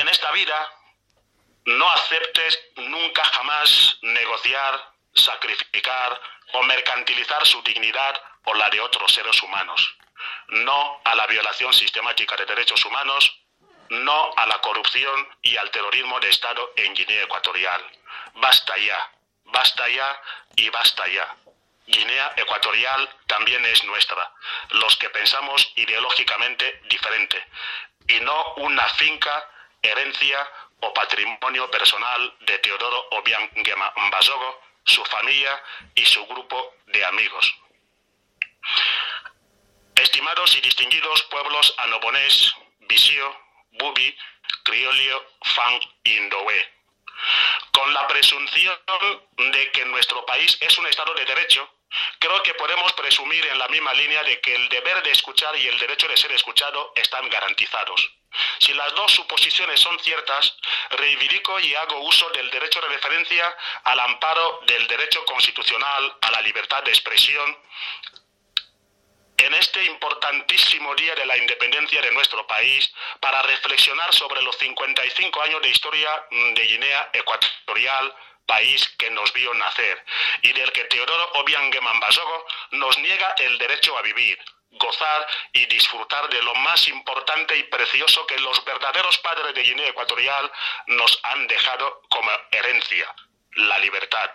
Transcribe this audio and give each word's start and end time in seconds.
En 0.00 0.08
esta 0.08 0.30
vida 0.32 0.68
no 1.64 1.90
aceptes 1.90 2.58
nunca 2.76 3.24
jamás 3.24 3.98
negociar, 4.02 4.94
sacrificar 5.14 6.20
o 6.52 6.62
mercantilizar 6.62 7.44
su 7.44 7.60
dignidad 7.62 8.20
o 8.44 8.54
la 8.54 8.70
de 8.70 8.80
otros 8.80 9.12
seres 9.12 9.42
humanos. 9.42 9.96
No 10.48 11.00
a 11.04 11.14
la 11.14 11.26
violación 11.26 11.72
sistemática 11.72 12.36
de 12.36 12.46
derechos 12.46 12.84
humanos, 12.84 13.36
no 13.90 14.30
a 14.36 14.46
la 14.46 14.60
corrupción 14.60 15.28
y 15.42 15.56
al 15.56 15.70
terrorismo 15.70 16.20
de 16.20 16.30
Estado 16.30 16.72
en 16.76 16.94
Guinea 16.94 17.24
Ecuatorial. 17.24 17.82
Basta 18.36 18.76
ya, 18.78 19.12
basta 19.44 19.88
ya 19.88 20.20
y 20.56 20.68
basta 20.70 21.06
ya. 21.08 21.36
Guinea 21.88 22.32
Ecuatorial 22.36 23.08
también 23.26 23.64
es 23.64 23.82
nuestra, 23.84 24.32
los 24.70 24.94
que 24.96 25.08
pensamos 25.10 25.72
ideológicamente 25.76 26.82
diferente, 26.88 27.42
y 28.06 28.20
no 28.20 28.54
una 28.56 28.86
finca, 28.90 29.48
herencia 29.82 30.46
o 30.80 30.92
patrimonio 30.92 31.70
personal 31.70 32.36
de 32.40 32.58
Teodoro 32.58 33.08
Obiang 33.12 33.50
Mbazogo, 33.96 34.60
su 34.84 35.04
familia 35.06 35.62
y 35.94 36.04
su 36.04 36.26
grupo 36.26 36.74
de 36.86 37.04
amigos. 37.04 37.54
Estimados 39.96 40.56
y 40.56 40.60
distinguidos 40.60 41.22
pueblos 41.24 41.74
anobonés, 41.78 42.54
Visio, 42.80 43.36
Bubi, 43.72 44.16
Criolio, 44.62 45.24
Fang 45.42 45.80
y 46.04 46.16
Indowe, 46.16 46.72
con 47.72 47.92
la 47.92 48.06
presunción 48.06 48.78
de 49.36 49.70
que 49.72 49.84
nuestro 49.86 50.24
país 50.26 50.56
es 50.60 50.78
un 50.78 50.86
Estado 50.86 51.14
de 51.14 51.24
Derecho, 51.24 51.68
creo 52.18 52.42
que 52.42 52.54
podemos 52.54 52.92
presumir 52.92 53.44
en 53.46 53.58
la 53.58 53.68
misma 53.68 53.94
línea 53.94 54.22
de 54.24 54.40
que 54.40 54.54
el 54.54 54.68
deber 54.68 55.02
de 55.02 55.12
escuchar 55.12 55.56
y 55.56 55.66
el 55.66 55.78
derecho 55.78 56.08
de 56.08 56.16
ser 56.16 56.32
escuchado 56.32 56.92
están 56.96 57.28
garantizados. 57.28 58.10
Si 58.60 58.74
las 58.74 58.94
dos 58.94 59.12
suposiciones 59.12 59.80
son 59.80 59.98
ciertas, 60.00 60.56
reivindico 60.90 61.58
y 61.60 61.74
hago 61.74 62.00
uso 62.00 62.28
del 62.30 62.50
derecho 62.50 62.80
de 62.80 62.88
referencia 62.88 63.56
al 63.84 64.00
amparo 64.00 64.60
del 64.66 64.86
derecho 64.86 65.24
constitucional 65.24 66.16
a 66.20 66.30
la 66.30 66.42
libertad 66.42 66.82
de 66.82 66.90
expresión 66.90 67.56
en 69.38 69.54
este 69.54 69.84
importantísimo 69.84 70.94
día 70.96 71.14
de 71.14 71.24
la 71.24 71.36
independencia 71.36 72.02
de 72.02 72.10
nuestro 72.10 72.46
país 72.46 72.92
para 73.20 73.40
reflexionar 73.42 74.12
sobre 74.12 74.42
los 74.42 74.56
55 74.58 75.42
años 75.42 75.62
de 75.62 75.70
historia 75.70 76.26
de 76.30 76.62
Guinea 76.66 77.10
Ecuatorial, 77.12 78.14
país 78.48 78.88
que 78.98 79.10
nos 79.10 79.32
vio 79.34 79.52
nacer 79.54 80.04
y 80.42 80.52
del 80.52 80.72
que 80.72 80.84
Teodoro 80.84 81.32
Obiang 81.34 81.70
Mambasogo 81.80 82.46
nos 82.72 82.98
niega 82.98 83.34
el 83.38 83.58
derecho 83.58 83.96
a 83.96 84.02
vivir, 84.02 84.38
gozar 84.72 85.26
y 85.52 85.66
disfrutar 85.66 86.28
de 86.30 86.42
lo 86.42 86.54
más 86.56 86.88
importante 86.88 87.56
y 87.56 87.62
precioso 87.64 88.26
que 88.26 88.38
los 88.40 88.64
verdaderos 88.64 89.18
padres 89.18 89.54
de 89.54 89.62
Guinea 89.62 89.88
Ecuatorial 89.88 90.50
nos 90.86 91.20
han 91.22 91.46
dejado 91.46 92.02
como 92.08 92.30
herencia, 92.50 93.14
la 93.52 93.78
libertad. 93.78 94.30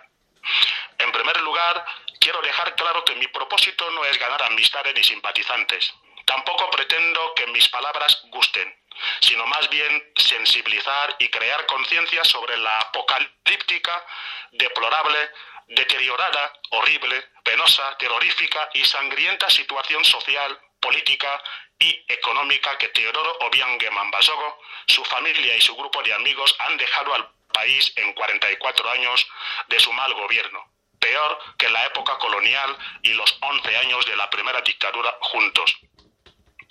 En 0.98 1.10
primer 1.12 1.40
lugar, 1.40 1.84
quiero 2.20 2.40
dejar 2.40 2.74
claro 2.76 3.04
que 3.04 3.16
mi 3.16 3.26
propósito 3.28 3.90
no 3.90 4.04
es 4.04 4.18
ganar 4.18 4.42
amistades 4.44 4.94
ni 4.94 5.02
simpatizantes. 5.02 5.92
Tampoco 6.24 6.70
pretendo 6.70 7.34
que 7.34 7.46
mis 7.48 7.68
palabras 7.68 8.22
gusten, 8.30 8.74
sino 9.20 9.46
más 9.46 9.68
bien 9.70 10.12
sensibilizar 10.16 11.16
y 11.18 11.28
crear 11.28 11.66
conciencia 11.66 12.24
sobre 12.24 12.56
la 12.58 12.78
apocalíptica, 12.80 14.04
deplorable, 14.52 15.30
deteriorada, 15.68 16.52
horrible, 16.70 17.24
penosa, 17.42 17.96
terrorífica 17.98 18.68
y 18.74 18.84
sangrienta 18.84 19.48
situación 19.50 20.04
social, 20.04 20.58
política 20.80 21.42
y 21.78 22.04
económica 22.08 22.76
que 22.78 22.88
Teodoro 22.88 23.38
Obiang 23.40 23.78
Mambasogo, 23.92 24.60
su 24.86 25.04
familia 25.04 25.56
y 25.56 25.60
su 25.60 25.74
grupo 25.76 26.02
de 26.02 26.12
amigos 26.12 26.54
han 26.58 26.76
dejado 26.76 27.14
al 27.14 27.28
país 27.52 27.92
en 27.96 28.12
44 28.12 28.90
años 28.90 29.26
de 29.68 29.80
su 29.80 29.92
mal 29.92 30.12
gobierno, 30.14 30.64
peor 30.98 31.38
que 31.56 31.68
la 31.68 31.86
época 31.86 32.18
colonial 32.18 32.76
y 33.02 33.14
los 33.14 33.36
11 33.40 33.76
años 33.76 34.06
de 34.06 34.16
la 34.16 34.28
primera 34.30 34.60
dictadura 34.60 35.16
juntos. 35.20 35.76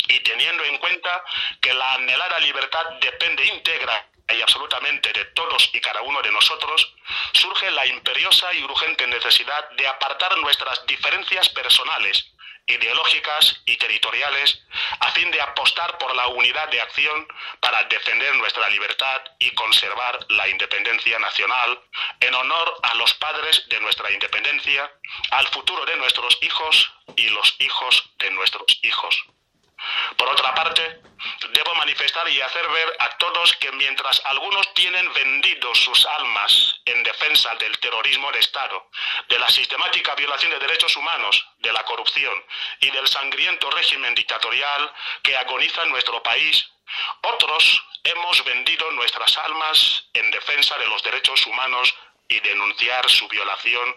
Y 0.07 0.19
teniendo 0.19 0.63
en 0.65 0.77
cuenta 0.77 1.23
que 1.61 1.73
la 1.73 1.93
anhelada 1.93 2.39
libertad 2.39 2.85
depende 2.99 3.45
íntegra 3.45 4.07
y 4.29 4.41
absolutamente 4.41 5.11
de 5.13 5.25
todos 5.25 5.69
y 5.73 5.79
cada 5.79 6.01
uno 6.01 6.21
de 6.21 6.31
nosotros, 6.31 6.95
surge 7.33 7.69
la 7.71 7.85
imperiosa 7.85 8.53
y 8.53 8.63
urgente 8.63 9.05
necesidad 9.07 9.69
de 9.71 9.87
apartar 9.87 10.37
nuestras 10.37 10.85
diferencias 10.85 11.49
personales 11.49 12.33
ideológicas 12.65 13.61
y 13.65 13.75
territoriales 13.77 14.61
a 14.99 15.11
fin 15.11 15.29
de 15.31 15.41
apostar 15.41 15.97
por 15.97 16.15
la 16.15 16.27
unidad 16.27 16.69
de 16.69 16.79
acción 16.79 17.27
para 17.59 17.83
defender 17.85 18.35
nuestra 18.35 18.69
libertad 18.69 19.21
y 19.39 19.51
conservar 19.51 20.25
la 20.29 20.47
independencia 20.47 21.19
nacional 21.19 21.79
en 22.21 22.33
honor 22.33 22.73
a 22.83 22.95
los 22.95 23.13
padres 23.15 23.67
de 23.67 23.79
nuestra 23.81 24.11
independencia, 24.11 24.89
al 25.31 25.47
futuro 25.49 25.85
de 25.85 25.97
nuestros 25.97 26.37
hijos 26.41 26.91
y 27.17 27.29
los 27.29 27.55
hijos 27.59 28.09
de 28.19 28.31
nuestros 28.31 28.65
hijos. 28.81 29.25
Por 30.17 30.29
otra 30.29 30.53
parte, 30.53 31.01
debo 31.51 31.75
manifestar 31.75 32.27
y 32.29 32.41
hacer 32.41 32.67
ver 32.69 32.95
a 32.99 33.09
todos 33.17 33.55
que 33.57 33.71
mientras 33.73 34.21
algunos 34.25 34.73
tienen 34.73 35.11
vendido 35.13 35.73
sus 35.75 36.05
almas 36.05 36.81
en 36.85 37.03
defensa 37.03 37.55
del 37.55 37.77
terrorismo 37.79 38.31
de 38.31 38.39
Estado, 38.39 38.89
de 39.29 39.39
la 39.39 39.49
sistemática 39.49 40.16
violación 40.16 40.51
de 40.51 40.59
derechos 40.59 40.95
humanos, 40.97 41.45
de 41.59 41.73
la 41.73 41.83
corrupción 41.83 42.33
y 42.81 42.89
del 42.91 43.07
sangriento 43.07 43.69
régimen 43.71 44.16
dictatorial 44.16 44.91
que 45.21 45.38
agoniza 45.38 45.83
en 45.83 45.89
nuestro 45.89 46.21
país, 46.23 46.69
otros 47.21 47.83
hemos 48.03 48.44
vendido 48.44 48.91
nuestras 48.91 49.38
almas 49.38 50.05
en 50.13 50.29
defensa 50.31 50.77
de 50.77 50.88
los 50.88 51.01
derechos 51.03 51.45
humanos 51.47 51.94
y 52.27 52.39
denunciar 52.39 53.09
su 53.09 53.27
violación 53.27 53.95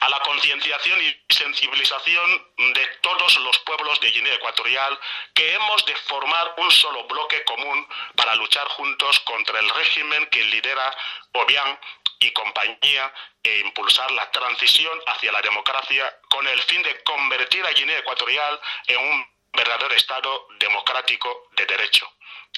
a 0.00 0.08
la 0.08 0.20
concienciación 0.20 1.00
y 1.02 1.34
sensibilización 1.34 2.46
de 2.74 2.86
todos 3.02 3.36
los 3.40 3.58
pueblos 3.60 4.00
de 4.00 4.10
Guinea 4.10 4.34
Ecuatorial 4.34 4.98
que 5.34 5.54
hemos 5.54 5.84
de 5.86 5.94
formar 5.96 6.54
un 6.58 6.70
solo 6.70 7.04
bloque 7.04 7.42
común 7.44 7.86
para 8.16 8.34
luchar 8.36 8.66
juntos 8.68 9.20
contra 9.20 9.58
el 9.58 9.68
régimen 9.70 10.26
que 10.26 10.44
lidera 10.44 10.96
Obiang 11.32 11.78
y 12.18 12.30
compañía 12.32 13.12
e 13.42 13.60
impulsar 13.60 14.10
la 14.10 14.30
transición 14.30 14.98
hacia 15.06 15.32
la 15.32 15.40
democracia 15.40 16.14
con 16.28 16.46
el 16.46 16.60
fin 16.62 16.82
de 16.82 17.02
convertir 17.02 17.64
a 17.64 17.72
Guinea 17.72 17.98
Ecuatorial 17.98 18.60
en 18.86 18.98
un 18.98 19.26
verdadero 19.52 19.94
Estado 19.94 20.46
democrático 20.58 21.48
de 21.52 21.66
derecho. 21.66 22.06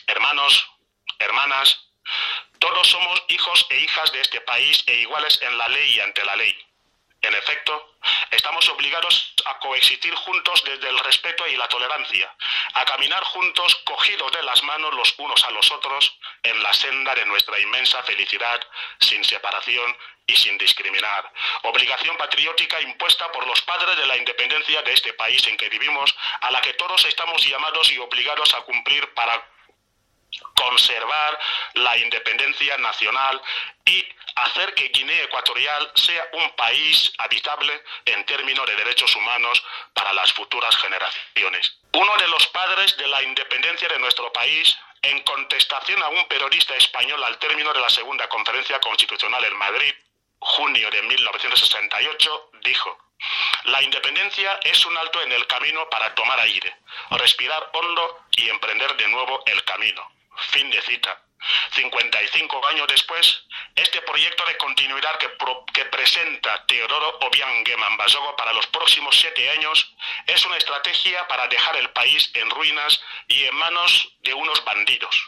Hermanos, 0.07 0.69
hermanas, 1.19 1.89
todos 2.59 2.89
somos 2.89 3.23
hijos 3.29 3.67
e 3.71 3.79
hijas 3.79 4.13
de 4.13 4.21
este 4.21 4.41
país 4.41 4.83
e 4.87 4.95
iguales 4.97 5.41
en 5.43 5.57
la 5.57 5.69
ley 5.69 5.95
y 5.95 6.01
ante 6.01 6.25
la 6.25 6.37
ley. 6.37 6.57
En 7.23 7.35
efecto, 7.35 7.95
estamos 8.33 8.69
obligados 8.71 9.35
a 9.45 9.57
coexistir 9.61 10.13
juntos 10.13 10.65
desde 10.65 10.89
el 10.89 10.99
respeto 10.99 11.47
y 11.47 11.57
la 11.57 11.69
tolerancia, 11.69 12.35
a 12.75 12.85
caminar 12.85 13.23
juntos 13.23 13.77
cogidos 13.85 14.33
de 14.33 14.43
las 14.43 14.61
manos 14.65 14.93
los 14.95 15.15
unos 15.19 15.45
a 15.45 15.53
los 15.53 15.71
otros 15.71 16.19
en 16.43 16.61
la 16.61 16.73
senda 16.73 17.15
de 17.15 17.25
nuestra 17.27 17.61
inmensa 17.61 18.03
felicidad, 18.03 18.61
sin 18.99 19.23
separación 19.25 19.97
y 20.27 20.35
sin 20.35 20.59
discriminar. 20.59 21.33
Obligación 21.63 22.17
patriótica 22.17 22.81
impuesta 22.81 23.31
por 23.31 23.47
los 23.47 23.61
padres 23.63 23.97
de 23.97 24.07
la 24.07 24.17
independencia 24.17 24.83
de 24.83 24.93
este 24.93 25.13
país 25.13 25.47
en 25.47 25.57
que 25.57 25.69
vivimos, 25.69 26.13
a 26.41 26.51
la 26.51 26.61
que 26.61 26.75
todos 26.75 27.05
estamos 27.05 27.47
llamados 27.47 27.91
y 27.93 27.99
obligados 27.99 28.53
a 28.55 28.63
cumplir 28.63 29.15
para 29.15 29.52
conservar 30.55 31.39
la 31.75 31.97
independencia 31.99 32.77
nacional 32.79 33.41
y 33.85 34.05
hacer 34.37 34.75
que 34.75 34.89
Guinea 34.89 35.25
Ecuatorial 35.25 35.91
sea 35.95 36.25
un 36.33 36.51
país 36.57 37.13
habitable 37.19 37.83
en 38.07 38.25
términos 38.25 38.67
de 38.67 38.77
derechos 38.77 39.15
humanos 39.17 39.63
para 39.93 40.13
las 40.13 40.33
futuras 40.33 40.77
generaciones. 40.77 41.79
Uno 41.93 42.17
de 42.17 42.29
los 42.29 42.47
padres 42.49 42.97
de 42.97 43.07
la 43.09 43.23
independencia 43.23 43.89
de 43.89 43.99
nuestro 43.99 44.33
país, 44.33 44.79
en 45.03 45.21
contestación 45.25 46.03
a 46.03 46.09
un 46.09 46.27
periodista 46.29 46.75
español 46.77 47.23
al 47.25 47.39
término 47.39 47.73
de 47.73 47.81
la 47.81 47.91
Segunda 47.91 48.29
Conferencia 48.29 48.79
Constitucional 48.81 49.45
en 49.45 49.57
Madrid, 49.57 49.95
junio 50.39 50.91
de 50.91 51.03
1968, 51.03 52.51
dijo, 52.63 52.99
la 53.65 53.83
independencia 53.83 54.59
es 54.65 54.85
un 54.87 54.97
alto 54.97 55.23
en 55.23 55.33
el 55.33 55.47
camino 55.47 55.89
para 55.89 56.15
tomar 56.15 56.41
aire, 56.41 56.77
respirar 57.11 57.71
hondo 57.73 58.25
y 58.33 58.49
emprender 58.49 58.97
de 58.97 59.09
nuevo 59.09 59.43
el 59.47 59.63
camino. 59.65 60.03
Fin 60.51 60.71
de 60.71 60.81
cita. 60.83 61.23
55 61.73 62.67
años 62.69 62.87
después, 62.89 63.45
este 63.75 64.01
proyecto 64.03 64.45
de 64.47 64.57
continuidad 64.57 65.19
que, 65.19 65.29
presenta 65.87 66.65
Teodoro 66.67 67.19
Obiang 67.21 67.65
Mambasogo 67.79 68.35
para 68.37 68.53
los 68.53 68.67
próximos 68.69 69.15
siete 69.17 69.51
años 69.51 69.95
es 70.27 70.45
una 70.47 70.57
estrategia 70.57 71.27
para 71.29 71.47
dejar 71.49 71.77
el 71.77 71.91
país 71.91 72.31
en 72.35 72.49
ruinas 72.51 73.01
y 73.29 73.45
en 73.45 73.55
manos 73.57 74.17
de 74.21 74.33
unos 74.35 74.65
bandidos, 74.65 75.23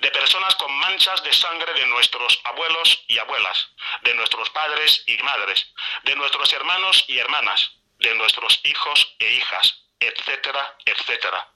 de 0.00 0.10
personas 0.10 0.54
con 0.56 0.72
manchas 0.72 1.22
de 1.22 1.32
sangre 1.32 1.72
de 1.74 1.86
nuestros 1.86 2.40
abuelos 2.44 3.04
y 3.08 3.18
abuelas, 3.18 3.68
de 4.02 4.14
nuestros 4.14 4.50
padres 4.50 5.04
y 5.06 5.16
madres, 5.18 5.72
de 6.04 6.16
nuestros 6.16 6.52
hermanos 6.52 7.04
y 7.08 7.18
hermanas, 7.18 7.72
de 7.98 8.14
nuestros 8.14 8.60
hijos 8.64 9.14
e 9.18 9.32
hijas, 9.32 9.84
etcétera, 10.00 10.76
etcétera 10.84 11.51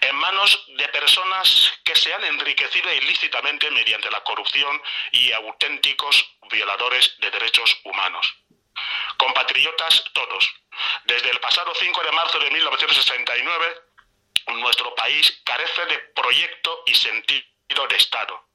en 0.00 0.16
manos 0.16 0.64
de 0.76 0.88
personas 0.88 1.72
que 1.84 1.94
se 1.96 2.12
han 2.12 2.24
enriquecido 2.24 2.92
ilícitamente 2.92 3.70
mediante 3.70 4.10
la 4.10 4.22
corrupción 4.24 4.80
y 5.12 5.32
auténticos 5.32 6.36
violadores 6.50 7.18
de 7.20 7.30
derechos 7.30 7.78
humanos. 7.84 8.34
Compatriotas 9.16 10.04
todos, 10.12 10.50
desde 11.04 11.30
el 11.30 11.40
pasado 11.40 11.72
5 11.74 12.02
de 12.02 12.12
marzo 12.12 12.38
de 12.38 12.50
1969, 12.50 13.82
nuestro 14.54 14.94
país 14.94 15.42
carece 15.44 15.86
de 15.86 15.98
proyecto 16.14 16.82
y 16.86 16.94
sentido 16.94 17.86
de 17.88 17.96
Estado. 17.96 18.47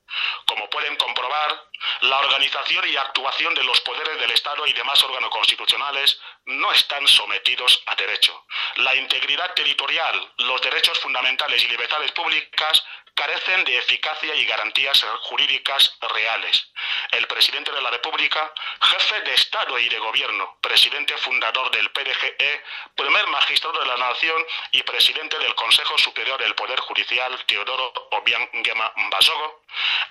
Como 0.46 0.70
pueden 0.70 0.96
comprobar, 0.98 1.70
la 2.02 2.20
organización 2.20 2.88
y 2.88 2.96
actuación 2.96 3.54
de 3.56 3.64
los 3.64 3.80
poderes 3.82 4.20
del 4.20 4.32
Estado 4.32 4.66
y 4.68 4.74
demás 4.74 5.04
órganos 5.04 5.30
constitucionales 5.30 6.20
no 6.46 6.72
están 6.72 7.08
sometidos 7.08 7.82
a 7.86 7.96
derecho. 7.96 8.46
La 8.76 8.96
integridad 8.96 9.54
territorial, 9.54 10.34
los 10.38 10.62
derechos 10.62 11.00
fundamentales 11.00 11.64
y 11.64 11.68
libertades 11.68 12.12
públicas 12.12 12.84
carecen 13.16 13.64
de 13.66 13.78
eficacia 13.78 14.34
y 14.36 14.46
garantías 14.46 15.06
jurídicas 15.22 15.98
reales. 16.02 16.72
El 17.12 17.28
presidente 17.28 17.72
de 17.72 17.82
la 17.82 17.92
República, 17.92 18.52
jefe 18.82 19.22
de 19.22 19.34
Estado 19.34 19.78
y 19.78 19.88
de 19.88 20.00
Gobierno, 20.00 20.58
presidente 20.62 21.16
fundador 21.18 21.70
del 21.72 21.92
PDGE, 21.92 22.64
primer 22.96 23.28
magistrado 23.28 23.80
de 23.80 23.86
la 23.86 23.98
Nación 23.98 24.44
y 24.72 24.82
presidente 24.84 25.38
del 25.38 25.54
Consejo 25.56 25.98
Superior 25.98 26.42
del 26.42 26.56
Poder 26.56 26.80
Judicial, 26.80 27.44
Teodoro 27.46 27.94
Obiang 28.12 28.50
Gema 28.64 28.92
Mbasogo, 28.96 29.63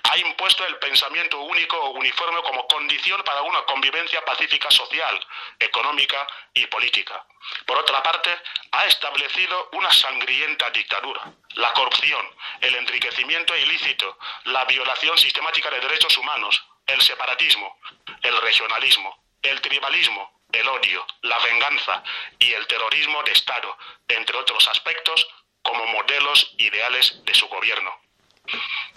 ha 0.03 0.17
impuesto 0.17 0.65
el 0.65 0.77
pensamiento 0.77 1.39
único 1.39 1.77
o 1.77 1.89
uniforme 1.91 2.41
como 2.43 2.67
condición 2.67 3.21
para 3.23 3.41
una 3.41 3.63
convivencia 3.63 4.23
pacífica 4.25 4.69
social, 4.71 5.19
económica 5.59 6.27
y 6.53 6.65
política. 6.67 7.25
Por 7.65 7.77
otra 7.77 8.01
parte, 8.03 8.29
ha 8.71 8.85
establecido 8.85 9.69
una 9.73 9.91
sangrienta 9.91 10.69
dictadura. 10.71 11.21
La 11.55 11.73
corrupción, 11.73 12.25
el 12.61 12.75
enriquecimiento 12.75 13.55
ilícito, 13.55 14.17
la 14.45 14.65
violación 14.65 15.17
sistemática 15.17 15.69
de 15.69 15.79
derechos 15.79 16.17
humanos, 16.17 16.63
el 16.87 17.01
separatismo, 17.01 17.79
el 18.21 18.39
regionalismo, 18.41 19.23
el 19.41 19.61
tribalismo, 19.61 20.43
el 20.51 20.67
odio, 20.67 21.05
la 21.21 21.39
venganza 21.39 22.03
y 22.39 22.53
el 22.53 22.65
terrorismo 22.67 23.23
de 23.23 23.31
Estado, 23.31 23.77
entre 24.07 24.37
otros 24.37 24.67
aspectos, 24.67 25.27
como 25.61 25.85
modelos 25.87 26.53
ideales 26.57 27.23
de 27.25 27.33
su 27.33 27.47
gobierno. 27.47 28.02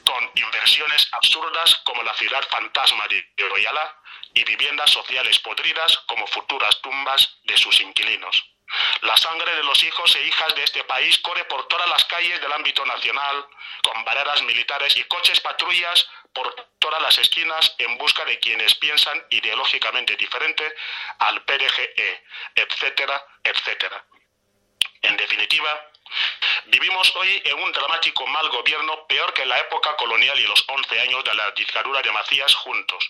Con 0.05 0.31
inversiones 0.35 1.09
absurdas 1.13 1.77
como 1.85 2.03
la 2.03 2.15
ciudad 2.15 2.43
fantasma 2.49 3.07
de 3.09 3.25
Royala 3.49 3.97
y 4.35 4.45
viviendas 4.45 4.91
sociales 4.91 5.39
podridas 5.39 5.97
como 6.07 6.27
futuras 6.27 6.81
tumbas 6.81 7.39
de 7.45 7.57
sus 7.57 7.81
inquilinos. 7.81 8.45
La 9.03 9.17
sangre 9.17 9.55
de 9.55 9.63
los 9.63 9.83
hijos 9.85 10.15
e 10.17 10.27
hijas 10.27 10.55
de 10.57 10.65
este 10.65 10.83
país 10.85 11.19
corre 11.19 11.45
por 11.45 11.69
todas 11.69 11.89
las 11.89 12.05
calles 12.07 12.41
del 12.41 12.53
ámbito 12.53 12.85
nacional, 12.85 13.47
con 13.83 14.05
barreras 14.05 14.43
militares 14.43 14.97
y 14.97 15.05
coches 15.05 15.41
patrullas 15.41 16.09
por 16.33 16.53
todas 16.79 17.01
las 17.01 17.17
esquinas 17.19 17.75
en 17.79 17.97
busca 17.97 18.25
de 18.25 18.39
quienes 18.41 18.75
piensan 18.75 19.25
ideológicamente 19.31 20.17
diferente 20.17 20.75
al 21.19 21.45
PDGE, 21.45 22.25
etcétera, 22.57 23.25
etcétera. 23.45 24.05
En 25.03 25.17
definitiva, 25.17 25.91
Vivimos 26.69 27.15
hoy 27.15 27.43
en 27.45 27.63
un 27.63 27.71
dramático 27.71 28.27
mal 28.27 28.49
gobierno 28.49 29.07
peor 29.07 29.33
que 29.33 29.47
la 29.47 29.59
época 29.61 29.95
colonial 29.97 30.39
y 30.41 30.47
los 30.49 30.65
11 30.67 31.01
años 31.01 31.23
de 31.23 31.35
la 31.35 31.51
dictadura 31.53 32.03
de 32.03 32.11
Macías 32.11 32.53
juntos, 32.57 33.09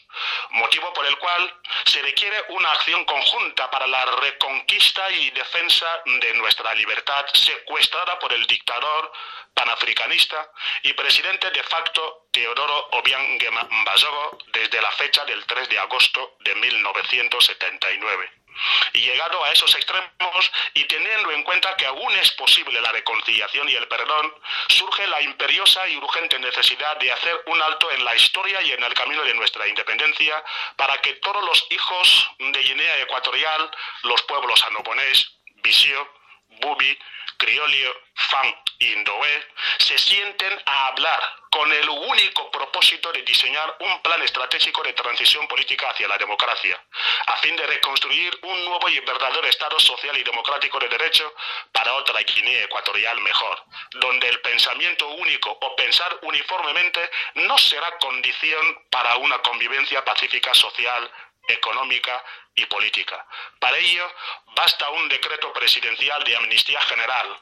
motivo 0.50 0.92
por 0.92 1.06
el 1.06 1.16
cual 1.16 1.54
se 1.86 2.02
requiere 2.02 2.36
una 2.50 2.70
acción 2.72 3.02
conjunta 3.06 3.70
para 3.70 3.86
la 3.86 4.04
reconquista 4.04 5.10
y 5.10 5.30
defensa 5.30 6.02
de 6.04 6.34
nuestra 6.34 6.74
libertad 6.74 7.24
secuestrada 7.32 8.18
por 8.18 8.32
el 8.34 8.46
dictador 8.46 9.10
panafricanista 9.54 10.50
y 10.82 10.92
presidente 10.92 11.50
de 11.50 11.62
facto 11.62 12.26
Teodoro 12.30 12.88
Obiang 12.92 13.38
Mbasogo 13.70 14.38
desde 14.52 14.82
la 14.82 14.90
fecha 14.92 15.24
del 15.24 15.46
3 15.46 15.68
de 15.70 15.78
agosto 15.78 16.36
de 16.40 16.54
1979. 16.56 18.30
Y 18.92 19.00
llegado 19.00 19.44
a 19.44 19.52
esos 19.52 19.74
extremos 19.74 20.50
y 20.74 20.84
teniendo 20.84 21.30
en 21.32 21.42
cuenta 21.42 21.76
que 21.76 21.86
aún 21.86 22.12
es 22.16 22.30
posible 22.32 22.80
la 22.80 22.92
reconciliación 22.92 23.68
y 23.68 23.74
el 23.74 23.88
perdón, 23.88 24.34
surge 24.68 25.06
la 25.06 25.20
imperiosa 25.22 25.86
y 25.88 25.96
urgente 25.96 26.38
necesidad 26.38 26.96
de 26.98 27.12
hacer 27.12 27.42
un 27.46 27.60
alto 27.60 27.90
en 27.90 28.04
la 28.04 28.14
historia 28.14 28.60
y 28.62 28.72
en 28.72 28.82
el 28.82 28.94
camino 28.94 29.22
de 29.22 29.34
nuestra 29.34 29.66
independencia 29.66 30.42
para 30.76 30.98
que 30.98 31.14
todos 31.14 31.44
los 31.44 31.66
hijos 31.70 32.30
de 32.38 32.62
Guinea 32.62 33.00
Ecuatorial, 33.00 33.70
los 34.02 34.22
pueblos 34.22 34.62
anoponés, 34.64 35.32
Visio, 35.62 36.08
Bubi, 36.60 36.98
Criolio, 37.38 37.94
Fan 38.14 38.54
y 38.78 38.94
se 39.78 39.98
sienten 39.98 40.62
a 40.66 40.88
hablar 40.88 41.20
con 41.50 41.72
el 41.72 41.88
único 41.88 42.50
propósito 42.50 43.10
de 43.12 43.22
diseñar 43.22 43.74
un 43.80 44.02
plan 44.02 44.20
estratégico 44.20 44.82
de 44.82 44.92
transición 44.92 45.48
política 45.48 45.88
hacia 45.88 46.08
la 46.08 46.18
democracia, 46.18 46.78
a 47.26 47.36
fin 47.36 47.56
de 47.56 47.66
reconstruir 47.66 48.38
un 48.42 48.64
nuevo 48.66 48.88
y 48.90 49.00
verdadero 49.00 49.46
Estado 49.46 49.80
social 49.80 50.16
y 50.18 50.22
democrático 50.22 50.78
de 50.78 50.88
derecho 50.88 51.32
para 51.72 51.94
otra 51.94 52.20
Guinea 52.20 52.64
ecuatorial 52.64 53.18
mejor, 53.20 53.64
donde 53.92 54.28
el 54.28 54.40
pensamiento 54.40 55.08
único 55.08 55.50
o 55.50 55.76
pensar 55.76 56.18
uniformemente 56.22 57.10
no 57.36 57.56
será 57.56 57.96
condición 57.98 58.84
para 58.90 59.16
una 59.16 59.38
convivencia 59.38 60.04
pacífica 60.04 60.52
social, 60.52 61.10
económica 61.48 62.24
y 62.54 62.64
política. 62.66 63.26
Para 63.58 63.76
ello, 63.78 64.10
basta 64.54 64.90
un 64.90 65.08
decreto 65.08 65.52
presidencial 65.52 66.24
de 66.24 66.36
amnistía 66.36 66.80
general, 66.82 67.38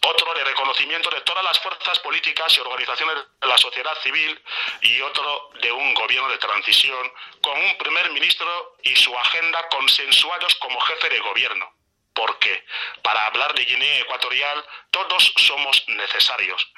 otro 0.00 0.34
de 0.34 0.44
reconocimiento 0.44 1.10
de 1.10 1.20
todas 1.22 1.42
las 1.44 1.58
fuerzas 1.60 1.98
políticas 2.00 2.56
y 2.56 2.60
organizaciones 2.60 3.16
de 3.40 3.48
la 3.48 3.58
sociedad 3.58 3.96
civil 4.02 4.40
y 4.82 5.00
otro 5.00 5.50
de 5.60 5.72
un 5.72 5.94
gobierno 5.94 6.28
de 6.28 6.38
transición 6.38 7.12
con 7.42 7.58
un 7.58 7.76
primer 7.78 8.10
ministro 8.10 8.76
y 8.82 8.94
su 8.96 9.16
agenda 9.18 9.66
consensuados 9.68 10.54
como 10.56 10.80
jefe 10.80 11.08
de 11.08 11.20
gobierno. 11.20 11.72
Porque 12.14 12.64
para 13.02 13.26
hablar 13.26 13.54
de 13.54 13.64
Guinea 13.64 14.00
Ecuatorial 14.00 14.64
todos 14.90 15.32
somos 15.36 15.82
necesarios. 15.88 16.72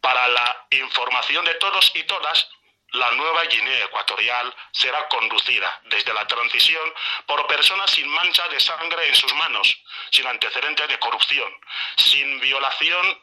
Para 0.00 0.28
la 0.28 0.66
información 0.70 1.44
de 1.44 1.54
todos 1.54 1.90
y 1.94 2.04
todas 2.04 2.48
la 2.92 3.10
nueva 3.12 3.44
Guinea 3.44 3.84
Ecuatorial 3.84 4.54
será 4.72 5.06
conducida 5.08 5.80
desde 5.84 6.12
la 6.14 6.26
transición 6.26 6.94
por 7.26 7.46
personas 7.46 7.90
sin 7.90 8.08
mancha 8.08 8.48
de 8.48 8.60
sangre 8.60 9.08
en 9.08 9.14
sus 9.14 9.32
manos, 9.34 9.82
sin 10.10 10.26
antecedentes 10.26 10.88
de 10.88 10.98
corrupción, 10.98 11.52
sin 11.96 12.40
violación, 12.40 13.22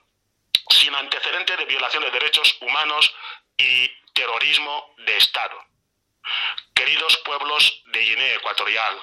sin 0.69 0.93
antecedentes 0.95 1.57
de 1.57 1.65
violación 1.65 2.03
de 2.03 2.11
derechos 2.11 2.57
humanos 2.61 3.13
y 3.57 3.87
terrorismo 4.13 4.93
de 4.99 5.17
Estado. 5.17 5.59
Queridos 6.73 7.17
pueblos 7.17 7.83
de 7.87 7.99
Guinea 7.99 8.35
Ecuatorial, 8.35 8.99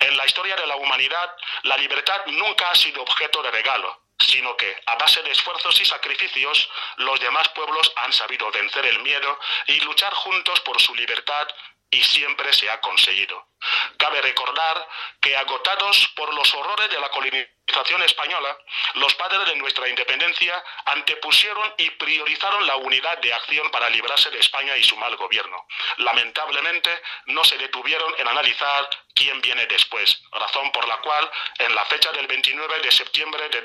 en 0.00 0.16
la 0.16 0.26
historia 0.26 0.56
de 0.56 0.66
la 0.66 0.76
humanidad, 0.76 1.34
la 1.64 1.76
libertad 1.76 2.20
nunca 2.26 2.70
ha 2.70 2.74
sido 2.74 3.02
objeto 3.02 3.42
de 3.42 3.50
regalo, 3.50 4.03
sino 4.24 4.56
que 4.56 4.76
a 4.86 4.96
base 4.96 5.22
de 5.22 5.30
esfuerzos 5.30 5.80
y 5.80 5.84
sacrificios 5.84 6.68
los 6.96 7.20
demás 7.20 7.48
pueblos 7.50 7.92
han 7.96 8.12
sabido 8.12 8.50
vencer 8.50 8.86
el 8.86 9.00
miedo 9.00 9.38
y 9.68 9.80
luchar 9.80 10.12
juntos 10.14 10.60
por 10.60 10.80
su 10.80 10.94
libertad 10.94 11.46
y 11.94 12.02
siempre 12.02 12.52
se 12.52 12.68
ha 12.68 12.80
conseguido. 12.80 13.46
Cabe 13.96 14.20
recordar 14.20 14.88
que 15.20 15.36
agotados 15.36 16.08
por 16.16 16.34
los 16.34 16.52
horrores 16.54 16.90
de 16.90 17.00
la 17.00 17.08
colonización 17.08 18.02
española, 18.02 18.56
los 18.94 19.14
padres 19.14 19.46
de 19.46 19.56
nuestra 19.56 19.88
independencia 19.88 20.62
antepusieron 20.84 21.72
y 21.78 21.88
priorizaron 21.90 22.66
la 22.66 22.76
unidad 22.76 23.18
de 23.18 23.32
acción 23.32 23.70
para 23.70 23.88
librarse 23.88 24.30
de 24.30 24.40
España 24.40 24.76
y 24.76 24.84
su 24.84 24.96
mal 24.96 25.16
gobierno. 25.16 25.66
Lamentablemente 25.98 26.90
no 27.26 27.44
se 27.44 27.56
detuvieron 27.56 28.14
en 28.18 28.28
analizar 28.28 28.88
quién 29.14 29.40
viene 29.40 29.66
después, 29.66 30.22
razón 30.32 30.70
por 30.72 30.86
la 30.88 30.98
cual 30.98 31.30
en 31.58 31.74
la 31.74 31.84
fecha 31.86 32.10
del 32.12 32.26
29 32.26 32.80
de 32.80 32.92
septiembre 32.92 33.48
de, 33.48 33.62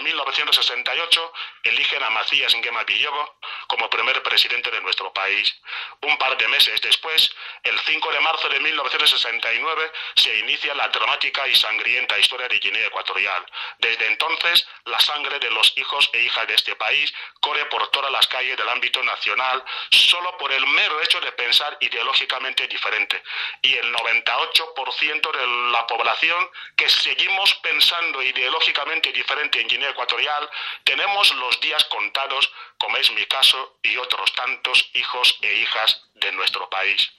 1968 0.00 1.32
eligen 1.64 2.02
a 2.02 2.10
Macías 2.10 2.54
Nguema 2.54 2.84
Villogo 2.84 3.38
como 3.66 3.90
primer 3.90 4.22
presidente 4.22 4.70
de 4.70 4.80
nuestro 4.80 5.12
país. 5.12 5.54
Un 6.02 6.16
par 6.18 6.36
de 6.36 6.48
meses 6.48 6.80
después, 6.80 7.34
el 7.64 7.71
5 7.78 8.12
de 8.12 8.20
marzo 8.20 8.48
de 8.48 8.60
1969, 8.60 9.92
se 10.16 10.38
inicia 10.38 10.74
la 10.74 10.88
dramática 10.88 11.46
y 11.46 11.54
sangrienta 11.54 12.18
historia 12.18 12.48
de 12.48 12.58
Guinea 12.58 12.86
Ecuatorial. 12.86 13.44
Desde 13.78 14.06
entonces, 14.06 14.66
la 14.84 14.98
sangre 15.00 15.38
de 15.38 15.50
los 15.50 15.72
hijos 15.76 16.08
e 16.12 16.22
hijas 16.22 16.46
de 16.46 16.54
este 16.54 16.76
país 16.76 17.12
corre 17.40 17.64
por 17.66 17.88
todas 17.90 18.10
las 18.10 18.26
calles 18.26 18.56
del 18.56 18.68
ámbito 18.68 19.02
nacional 19.02 19.64
solo 19.90 20.36
por 20.38 20.52
el 20.52 20.66
mero 20.66 21.00
hecho 21.02 21.20
de 21.20 21.32
pensar 21.32 21.76
ideológicamente 21.80 22.66
diferente. 22.68 23.22
Y 23.62 23.74
el 23.74 23.92
98% 23.94 25.32
de 25.32 25.72
la 25.72 25.86
población 25.86 26.50
que 26.76 26.88
seguimos 26.88 27.54
pensando 27.54 28.22
ideológicamente 28.22 29.12
diferente 29.12 29.60
en 29.60 29.68
Guinea 29.68 29.90
Ecuatorial, 29.90 30.48
tenemos 30.84 31.34
los 31.36 31.60
días 31.60 31.84
contados, 31.84 32.52
como 32.78 32.96
es 32.96 33.10
mi 33.12 33.24
caso 33.26 33.78
y 33.82 33.96
otros 33.96 34.32
tantos 34.34 34.90
hijos 34.94 35.38
e 35.42 35.54
hijas 35.54 36.02
de 36.14 36.32
nuestro 36.32 36.68
país. 36.68 37.12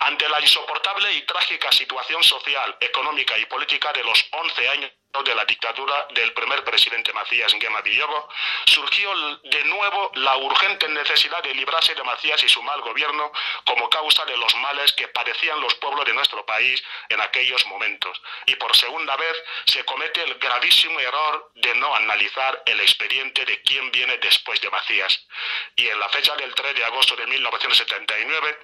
Ante 0.00 0.28
la 0.28 0.40
insoportable 0.40 1.12
y 1.12 1.22
trágica 1.22 1.72
situación 1.72 2.22
social, 2.22 2.76
económica 2.80 3.36
y 3.38 3.46
política 3.46 3.92
de 3.92 4.04
los 4.04 4.24
11 4.30 4.68
años 4.68 4.90
de 5.24 5.34
la 5.34 5.44
dictadura 5.46 6.06
del 6.14 6.32
primer 6.32 6.62
presidente 6.64 7.12
Macías 7.12 7.52
Nguema 7.54 7.80
Villogo, 7.80 8.28
surgió 8.66 9.10
de 9.42 9.64
nuevo 9.64 10.12
la 10.14 10.36
urgente 10.36 10.88
necesidad 10.88 11.42
de 11.42 11.54
librarse 11.54 11.94
de 11.94 12.04
Macías 12.04 12.42
y 12.44 12.48
su 12.48 12.62
mal 12.62 12.80
gobierno 12.82 13.32
como 13.64 13.88
causa 13.90 14.24
de 14.26 14.36
los 14.36 14.54
males 14.56 14.92
que 14.92 15.08
padecían 15.08 15.60
los 15.60 15.74
pueblos 15.76 16.04
de 16.04 16.12
nuestro 16.12 16.44
país 16.46 16.82
en 17.08 17.20
aquellos 17.20 17.66
momentos. 17.66 18.20
Y 18.46 18.54
por 18.56 18.76
segunda 18.76 19.16
vez 19.16 19.34
se 19.66 19.84
comete 19.84 20.22
el 20.22 20.34
gravísimo 20.34 21.00
error 21.00 21.50
de 21.54 21.74
no 21.74 21.94
analizar 21.94 22.62
el 22.66 22.78
expediente 22.80 23.44
de 23.44 23.62
quién 23.62 23.90
viene 23.90 24.18
después 24.18 24.60
de 24.60 24.70
Macías. 24.70 25.26
Y 25.74 25.88
en 25.88 25.98
la 25.98 26.08
fecha 26.10 26.36
del 26.36 26.54
3 26.54 26.74
de 26.76 26.84
agosto 26.84 27.16
de 27.16 27.26
1979, 27.26 28.58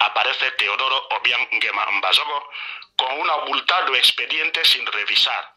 aparece 0.00 0.50
Teodoro 0.52 1.08
Obiang 1.10 1.48
Mbazogo 1.92 2.50
con 2.96 3.20
un 3.20 3.30
abultado 3.30 3.94
expediente 3.94 4.64
sin 4.64 4.84
revisar. 4.86 5.54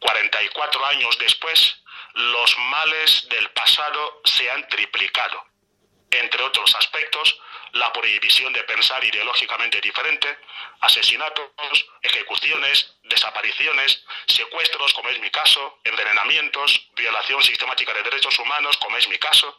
44 0.00 0.86
años 0.86 1.18
después, 1.18 1.82
los 2.14 2.58
males 2.58 3.28
del 3.28 3.50
pasado 3.50 4.20
se 4.24 4.50
han 4.50 4.66
triplicado. 4.68 5.44
Entre 6.10 6.42
otros 6.42 6.74
aspectos, 6.74 7.38
la 7.72 7.92
prohibición 7.92 8.52
de 8.52 8.64
pensar 8.64 9.04
ideológicamente 9.04 9.80
diferente, 9.80 10.38
asesinatos, 10.80 11.50
ejecuciones, 12.02 12.94
desapariciones, 13.04 14.04
secuestros, 14.26 14.92
como 14.94 15.10
es 15.10 15.20
mi 15.20 15.30
caso, 15.30 15.80
envenenamientos, 15.84 16.88
violación 16.96 17.42
sistemática 17.42 17.92
de 17.92 18.02
derechos 18.02 18.38
humanos, 18.38 18.76
como 18.78 18.96
es 18.96 19.06
mi 19.08 19.18
caso, 19.18 19.56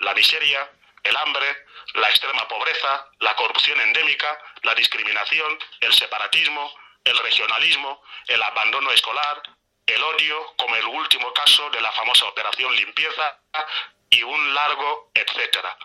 la 0.00 0.12
miseria, 0.14 0.70
el 1.06 1.16
hambre, 1.16 1.46
la 1.94 2.10
extrema 2.10 2.46
pobreza, 2.48 3.08
la 3.20 3.34
corrupción 3.36 3.80
endémica, 3.80 4.38
la 4.62 4.74
discriminación, 4.74 5.58
el 5.80 5.92
separatismo, 5.94 6.72
el 7.04 7.16
regionalismo, 7.18 8.02
el 8.26 8.42
abandono 8.42 8.90
escolar, 8.90 9.42
el 9.86 10.02
odio, 10.02 10.54
como 10.56 10.74
el 10.76 10.84
último 10.86 11.32
caso 11.32 11.70
de 11.70 11.80
la 11.80 11.92
famosa 11.92 12.26
operación 12.26 12.74
limpieza, 12.74 13.38
y 14.10 14.22
un 14.22 14.54
largo 14.54 15.10
etcétera. 15.14 15.76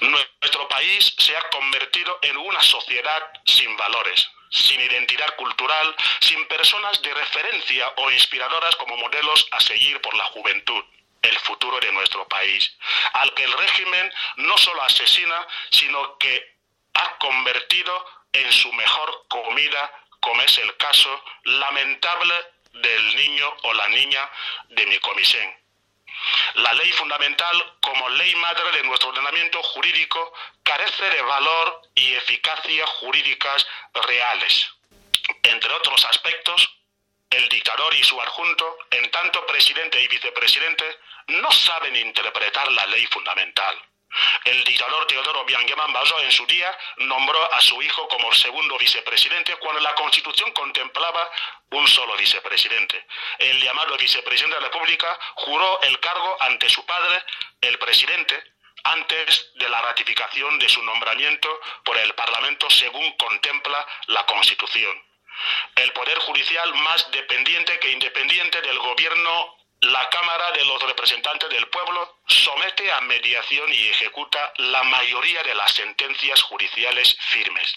Nuestro 0.00 0.68
país 0.68 1.14
se 1.18 1.36
ha 1.36 1.50
convertido 1.50 2.18
en 2.22 2.36
una 2.36 2.62
sociedad 2.62 3.22
sin 3.44 3.76
valores, 3.76 4.28
sin 4.50 4.80
identidad 4.80 5.34
cultural, 5.36 5.94
sin 6.20 6.46
personas 6.46 7.02
de 7.02 7.12
referencia 7.12 7.92
o 7.96 8.10
inspiradoras 8.10 8.76
como 8.76 8.96
modelos 8.96 9.48
a 9.50 9.60
seguir 9.60 10.00
por 10.00 10.14
la 10.14 10.24
juventud 10.24 10.84
el 11.24 11.38
futuro 11.38 11.78
de 11.80 11.92
nuestro 11.92 12.26
país, 12.28 12.76
al 13.14 13.32
que 13.34 13.44
el 13.44 13.52
régimen 13.52 14.12
no 14.36 14.56
solo 14.58 14.82
asesina, 14.82 15.46
sino 15.70 16.18
que 16.18 16.56
ha 16.94 17.16
convertido 17.18 18.06
en 18.32 18.52
su 18.52 18.72
mejor 18.72 19.26
comida, 19.28 19.90
como 20.20 20.42
es 20.42 20.58
el 20.58 20.76
caso 20.76 21.24
lamentable 21.44 22.34
del 22.72 23.16
niño 23.16 23.52
o 23.62 23.74
la 23.74 23.88
niña 23.88 24.30
de 24.68 24.86
mi 24.86 24.98
comisión. 24.98 25.46
La 26.54 26.72
ley 26.74 26.92
fundamental, 26.92 27.76
como 27.80 28.08
ley 28.10 28.34
madre 28.36 28.70
de 28.72 28.84
nuestro 28.84 29.08
ordenamiento 29.10 29.62
jurídico, 29.62 30.32
carece 30.62 31.10
de 31.10 31.22
valor 31.22 31.82
y 31.94 32.14
eficacia 32.14 32.86
jurídicas 32.86 33.66
reales. 33.94 34.70
Entre 35.42 35.72
otros 35.72 36.04
aspectos, 36.06 36.70
el 37.30 37.48
dictador 37.48 37.94
y 37.94 38.02
su 38.04 38.20
adjunto, 38.20 38.78
en 38.90 39.10
tanto 39.10 39.44
presidente 39.46 40.00
y 40.00 40.08
vicepresidente, 40.08 40.84
no 41.28 41.50
saben 41.52 41.96
interpretar 41.96 42.70
la 42.72 42.86
ley 42.86 43.06
fundamental. 43.06 43.76
El 44.44 44.62
dictador 44.62 45.06
Teodoro 45.06 45.44
Biangeman 45.44 45.92
Baso 45.92 46.18
en 46.20 46.30
su 46.30 46.46
día 46.46 46.76
nombró 46.98 47.52
a 47.52 47.60
su 47.60 47.82
hijo 47.82 48.06
como 48.08 48.32
segundo 48.32 48.78
vicepresidente 48.78 49.56
cuando 49.56 49.80
la 49.80 49.94
Constitución 49.94 50.52
contemplaba 50.52 51.28
un 51.70 51.88
solo 51.88 52.16
vicepresidente. 52.16 53.06
El 53.38 53.60
llamado 53.60 53.96
vicepresidente 53.96 54.54
de 54.54 54.60
la 54.60 54.68
República 54.68 55.18
juró 55.36 55.80
el 55.82 55.98
cargo 55.98 56.36
ante 56.40 56.68
su 56.68 56.86
padre, 56.86 57.24
el 57.60 57.76
presidente, 57.78 58.40
antes 58.84 59.50
de 59.54 59.68
la 59.68 59.80
ratificación 59.80 60.58
de 60.58 60.68
su 60.68 60.82
nombramiento 60.82 61.48
por 61.84 61.98
el 61.98 62.14
Parlamento 62.14 62.70
según 62.70 63.16
contempla 63.16 63.84
la 64.08 64.24
Constitución. 64.26 64.96
El 65.74 65.92
Poder 65.92 66.18
Judicial 66.18 66.72
más 66.74 67.10
dependiente 67.10 67.78
que 67.80 67.90
independiente 67.90 68.60
del 68.60 68.78
gobierno 68.78 69.56
la 69.84 70.08
Cámara 70.08 70.50
de 70.52 70.64
los 70.64 70.82
Representantes 70.82 71.50
del 71.50 71.66
Pueblo 71.68 72.20
somete 72.26 72.90
a 72.90 73.00
mediación 73.02 73.70
y 73.72 73.88
ejecuta 73.88 74.52
la 74.56 74.82
mayoría 74.82 75.42
de 75.42 75.54
las 75.54 75.72
sentencias 75.72 76.40
judiciales 76.42 77.16
firmes. 77.20 77.74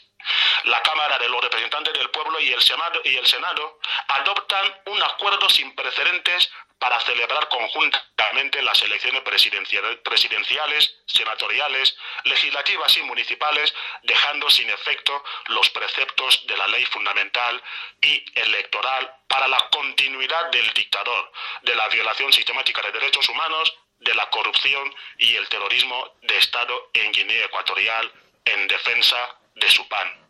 La 0.65 0.81
Cámara 0.81 1.17
de 1.17 1.29
los 1.29 1.41
Representantes 1.41 1.93
del 1.93 2.10
Pueblo 2.10 2.39
y 2.39 2.51
el 2.51 2.62
Senado, 2.62 3.01
y 3.03 3.15
el 3.15 3.25
Senado 3.25 3.79
adoptan 4.07 4.81
un 4.86 5.01
acuerdo 5.03 5.50
sin 5.50 5.75
precedentes 5.75 6.50
para 6.79 7.00
celebrar 7.01 7.48
conjuntamente 7.50 8.62
las 8.62 8.81
elecciones 8.84 9.22
presidenciales, 9.24 10.96
senatoriales, 11.05 11.98
legislativas 12.24 12.96
y 12.98 13.03
municipales, 13.03 13.74
dejando 14.03 14.50
sin 14.50 14.69
efecto 14.69 15.24
los 15.48 15.69
preceptos 15.72 16.46
de 16.46 16.57
la 16.57 16.67
ley 16.67 16.86
fundamental 16.86 17.62
y 18.01 18.24
electoral 18.39 19.12
para 19.27 19.48
la 19.48 19.67
continuidad 19.69 20.51
del 20.51 20.72
dictador, 20.74 21.31
de 21.63 21.75
la 21.75 21.88
violación 21.88 22.31
sistemática 22.31 22.81
de 22.84 22.91
derechos 22.91 23.27
humanos, 23.29 23.74
de 24.00 24.13
la 24.13 24.29
corrupción 24.29 24.93
y 25.17 25.36
el 25.36 25.50
terrorismo 25.50 26.13
de 26.22 26.38
Estado 26.38 26.91
en 26.93 27.12
Guinea 27.12 27.46
Ecuatorial 27.46 28.12
en 28.46 28.67
defensa 28.67 29.37
de 29.60 29.70
su 29.70 29.88
pan. 29.88 30.28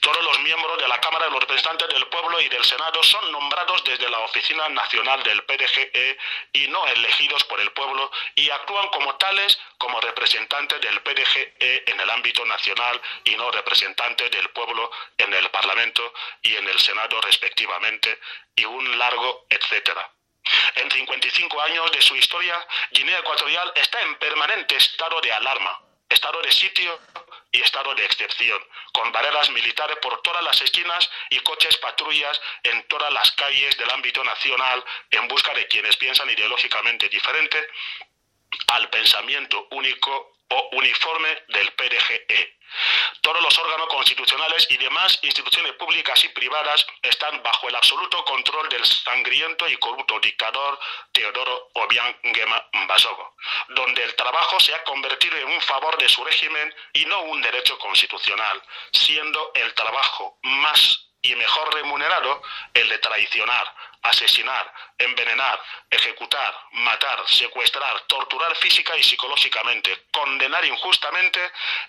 Todos 0.00 0.24
los 0.24 0.40
miembros 0.40 0.78
de 0.78 0.88
la 0.88 1.00
Cámara 1.00 1.26
de 1.26 1.30
los 1.30 1.40
Representantes 1.40 1.88
del 1.88 2.06
Pueblo 2.06 2.40
y 2.40 2.48
del 2.48 2.64
Senado 2.64 3.02
son 3.02 3.30
nombrados 3.30 3.84
desde 3.84 4.08
la 4.08 4.18
Oficina 4.20 4.68
Nacional 4.70 5.22
del 5.22 5.44
PDGE 5.44 6.18
y 6.54 6.68
no 6.68 6.86
elegidos 6.86 7.44
por 7.44 7.60
el 7.60 7.70
pueblo 7.72 8.10
y 8.34 8.50
actúan 8.50 8.88
como 8.88 9.14
tales 9.16 9.58
como 9.78 10.00
representantes 10.00 10.80
del 10.80 11.00
PDGE 11.02 11.84
en 11.86 12.00
el 12.00 12.10
ámbito 12.10 12.44
nacional 12.46 13.00
y 13.24 13.36
no 13.36 13.50
representantes 13.50 14.30
del 14.30 14.48
pueblo 14.50 14.90
en 15.18 15.32
el 15.34 15.50
Parlamento 15.50 16.12
y 16.42 16.56
en 16.56 16.68
el 16.68 16.78
Senado 16.80 17.20
respectivamente 17.20 18.18
y 18.56 18.64
un 18.64 18.98
largo 18.98 19.46
etcétera. 19.50 20.10
En 20.74 20.90
55 20.90 21.60
años 21.60 21.90
de 21.92 22.02
su 22.02 22.16
historia, 22.16 22.66
Guinea 22.90 23.18
Ecuatorial 23.18 23.72
está 23.76 24.00
en 24.00 24.16
permanente 24.16 24.76
estado 24.76 25.20
de 25.20 25.32
alarma, 25.32 25.80
estado 26.08 26.42
de 26.42 26.50
sitio 26.50 26.98
y 27.52 27.60
estado 27.60 27.94
de 27.94 28.04
excepción, 28.04 28.58
con 28.92 29.12
barreras 29.12 29.50
militares 29.50 29.98
por 30.00 30.20
todas 30.22 30.42
las 30.42 30.60
esquinas 30.62 31.08
y 31.30 31.38
coches 31.40 31.76
patrullas 31.76 32.40
en 32.62 32.82
todas 32.88 33.12
las 33.12 33.30
calles 33.32 33.76
del 33.76 33.90
ámbito 33.90 34.24
nacional 34.24 34.82
en 35.10 35.28
busca 35.28 35.52
de 35.54 35.66
quienes 35.68 35.96
piensan 35.96 36.30
ideológicamente 36.30 37.08
diferente 37.10 37.68
al 38.68 38.88
pensamiento 38.88 39.68
único 39.70 40.32
o 40.48 40.68
uniforme 40.72 41.42
del 41.48 41.72
PDGE. 41.72 42.58
Todos 43.20 43.42
los 43.42 43.58
órganos 43.58 43.88
constitucionales 43.88 44.66
y 44.70 44.76
demás 44.76 45.18
instituciones 45.22 45.72
públicas 45.74 46.24
y 46.24 46.28
privadas 46.28 46.86
están 47.02 47.42
bajo 47.42 47.68
el 47.68 47.76
absoluto 47.76 48.24
control 48.24 48.68
del 48.68 48.84
sangriento 48.84 49.68
y 49.68 49.76
corrupto 49.76 50.18
dictador 50.20 50.78
Teodoro 51.12 51.70
Obiang 51.74 52.16
Nguema 52.24 52.64
Mbasogo, 52.72 53.36
donde 53.68 54.02
el 54.02 54.14
trabajo 54.16 54.58
se 54.60 54.74
ha 54.74 54.82
convertido 54.84 55.36
en 55.36 55.48
un 55.48 55.60
favor 55.60 55.96
de 55.98 56.08
su 56.08 56.24
régimen 56.24 56.74
y 56.92 57.04
no 57.06 57.22
un 57.22 57.40
derecho 57.42 57.78
constitucional, 57.78 58.62
siendo 58.92 59.52
el 59.54 59.72
trabajo 59.74 60.38
más 60.42 61.08
y 61.22 61.34
mejor 61.36 61.72
remunerado 61.74 62.42
el 62.74 62.88
de 62.88 62.98
traicionar, 62.98 63.74
asesinar, 64.02 64.72
envenenar, 64.98 65.60
ejecutar, 65.90 66.54
matar, 66.72 67.22
secuestrar, 67.28 68.00
torturar 68.02 68.54
física 68.56 68.96
y 68.96 69.02
psicológicamente, 69.02 70.06
condenar 70.10 70.64
injustamente 70.64 71.40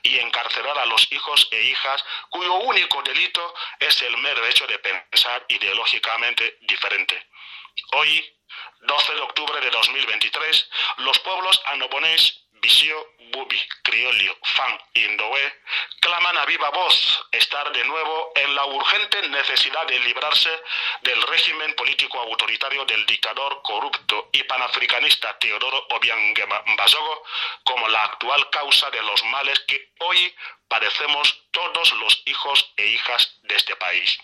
y 0.03 0.19
encarcelar 0.19 0.77
a 0.77 0.85
los 0.85 1.11
hijos 1.11 1.47
e 1.51 1.61
hijas 1.63 2.03
cuyo 2.29 2.53
único 2.53 3.01
delito 3.01 3.53
es 3.79 4.01
el 4.03 4.17
mero 4.17 4.45
hecho 4.45 4.67
de 4.67 4.79
pensar 4.79 5.45
ideológicamente 5.47 6.57
diferente. 6.61 7.27
Hoy, 7.93 8.23
12 8.81 9.13
de 9.15 9.21
octubre 9.21 9.59
de 9.61 9.69
2023, 9.71 10.69
los 10.97 11.19
pueblos 11.19 11.61
anobonés 11.65 12.43
Visio, 12.63 12.95
Bubi, 13.33 13.61
Criolio, 13.83 14.37
Fan 14.41 14.79
y 14.93 15.03
Indoé 15.03 15.53
claman 15.99 16.37
a 16.37 16.45
viva 16.45 16.69
voz 16.69 17.27
estar 17.33 17.73
de 17.73 17.83
nuevo 17.83 18.31
en 18.35 18.55
la 18.55 18.65
urgente 18.65 19.27
necesidad 19.27 19.85
de 19.85 19.99
librarse 19.99 20.49
del 21.01 21.21
régimen 21.23 21.73
político 21.75 22.21
autoritario 22.21 22.85
del 22.85 23.05
dictador 23.05 23.61
corrupto 23.63 24.29
y 24.31 24.43
panafricanista 24.43 25.37
Teodoro 25.39 25.87
Obiang 25.89 26.33
Mbasogo 26.67 27.23
como 27.65 27.89
la 27.89 28.05
actual 28.05 28.49
causa 28.49 28.89
de 28.91 29.03
los 29.03 29.21
males 29.25 29.59
que 29.67 29.91
hoy 29.99 30.33
padecemos 30.69 31.43
todos 31.51 31.91
los 31.95 32.23
hijos 32.25 32.73
e 32.77 32.85
hijas 32.85 33.39
de 33.43 33.55
este 33.55 33.75
país. 33.75 34.17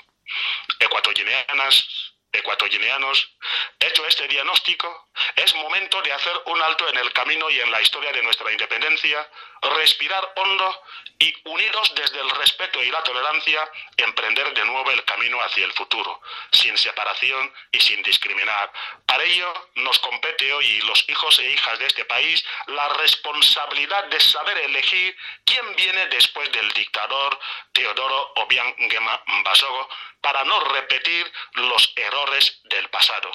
Ecuatorianas, 0.80 2.14
ecuatorianos, 2.32 3.36
hecho 3.80 4.06
este 4.06 4.28
diagnóstico, 4.28 5.10
es 5.36 5.54
momento 5.56 6.02
de 6.02 6.12
hacer 6.12 6.34
un 6.46 6.62
alto 6.62 6.88
en 6.90 6.98
el 6.98 7.12
camino 7.14 7.50
y 7.50 7.60
en 7.60 7.72
la 7.72 7.82
historia 7.82 8.12
de 8.12 8.24
nuestra 8.24 8.52
independencia, 8.52 9.30
respirar 9.78 10.34
hondo 10.36 10.84
y 11.20 11.34
unidos 11.46 11.94
desde 11.96 12.20
el 12.20 12.30
respeto 12.30 12.82
y 12.82 12.92
la 12.92 13.04
tolerancia, 13.04 13.70
emprender 13.98 14.54
de 14.54 14.66
nuevo 14.66 14.90
el 14.92 15.04
camino 15.04 15.42
hacia 15.42 15.66
el 15.66 15.74
futuro, 15.74 16.22
sin 16.52 16.78
separación 16.78 17.52
y 17.72 17.80
sin 17.80 18.02
discriminar. 18.04 18.72
Para 19.06 19.24
ello 19.24 19.52
nos 19.76 20.00
compete 20.00 20.54
hoy 20.54 20.82
los 20.82 21.04
hijos 21.10 21.40
e 21.40 21.52
hijas 21.52 21.80
de 21.80 21.88
este 21.88 22.06
país 22.06 22.44
la 22.68 22.88
responsabilidad 22.90 24.06
de 24.06 24.20
saber 24.20 24.58
elegir 24.60 25.16
quién 25.46 25.76
viene 25.76 26.08
después 26.08 26.50
del 26.52 26.72
dictador 26.72 27.38
Teodoro 27.74 28.34
Obiang 28.36 28.76
Mbasogo 29.28 29.90
para 30.22 30.44
no 30.44 30.60
repetir 30.62 31.32
los 31.54 31.94
errores 31.96 32.60
del 32.66 32.90
pasado. 32.90 33.32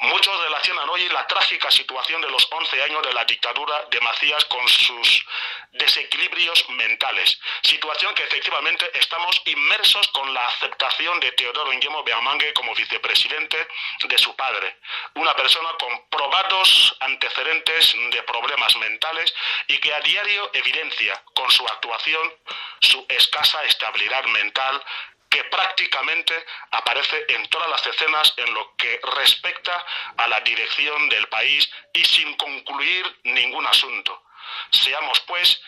Muchos 0.00 0.40
relacionan 0.40 0.88
hoy 0.88 1.06
la 1.10 1.26
trágica 1.26 1.70
situación 1.70 2.22
de 2.22 2.30
los 2.30 2.48
11 2.50 2.82
años 2.84 3.02
de 3.02 3.12
la 3.12 3.24
dictadura 3.24 3.84
de 3.90 4.00
Macías 4.00 4.44
con 4.46 4.66
sus 4.66 5.26
desequilibrios 5.72 6.68
mentales, 6.70 7.38
situación 7.62 8.14
que 8.14 8.22
efectivamente 8.22 8.90
estamos 8.98 9.42
inmersos 9.44 10.08
con 10.08 10.32
la 10.32 10.46
aceptación 10.46 11.20
de 11.20 11.32
Teodoro 11.32 11.70
Nguemo 11.72 12.02
Beamangue 12.02 12.54
como 12.54 12.74
vicepresidente 12.74 13.68
de 14.04 14.18
su 14.18 14.34
padre, 14.36 14.78
una 15.14 15.36
persona 15.36 15.68
con 15.78 16.08
probados 16.08 16.96
antecedentes 17.00 17.94
de 18.10 18.22
problemas 18.22 18.74
mentales 18.76 19.34
y 19.66 19.76
que 19.78 19.92
a 19.92 20.00
diario 20.00 20.50
evidencia 20.54 21.22
con 21.34 21.50
su 21.50 21.66
actuación 21.66 22.32
su 22.80 23.04
escasa 23.08 23.62
estabilidad 23.64 24.24
mental 24.24 24.82
que 25.28 25.44
prácticamente 25.44 26.44
aparece 26.70 27.24
en 27.28 27.46
todas 27.48 27.68
las 27.68 27.86
escenas 27.86 28.32
en 28.36 28.52
lo 28.54 28.74
que 28.76 29.00
respecta 29.16 29.84
a 30.16 30.28
la 30.28 30.40
dirección 30.40 31.08
del 31.08 31.28
país 31.28 31.70
y 31.92 32.04
sin 32.04 32.34
concluir 32.36 33.20
ningún 33.24 33.66
asunto. 33.66 34.24
Seamos 34.70 35.20
pues, 35.20 35.60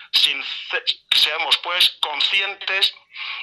seamos 1.12 1.58
pues 1.58 1.90
conscientes 2.00 2.94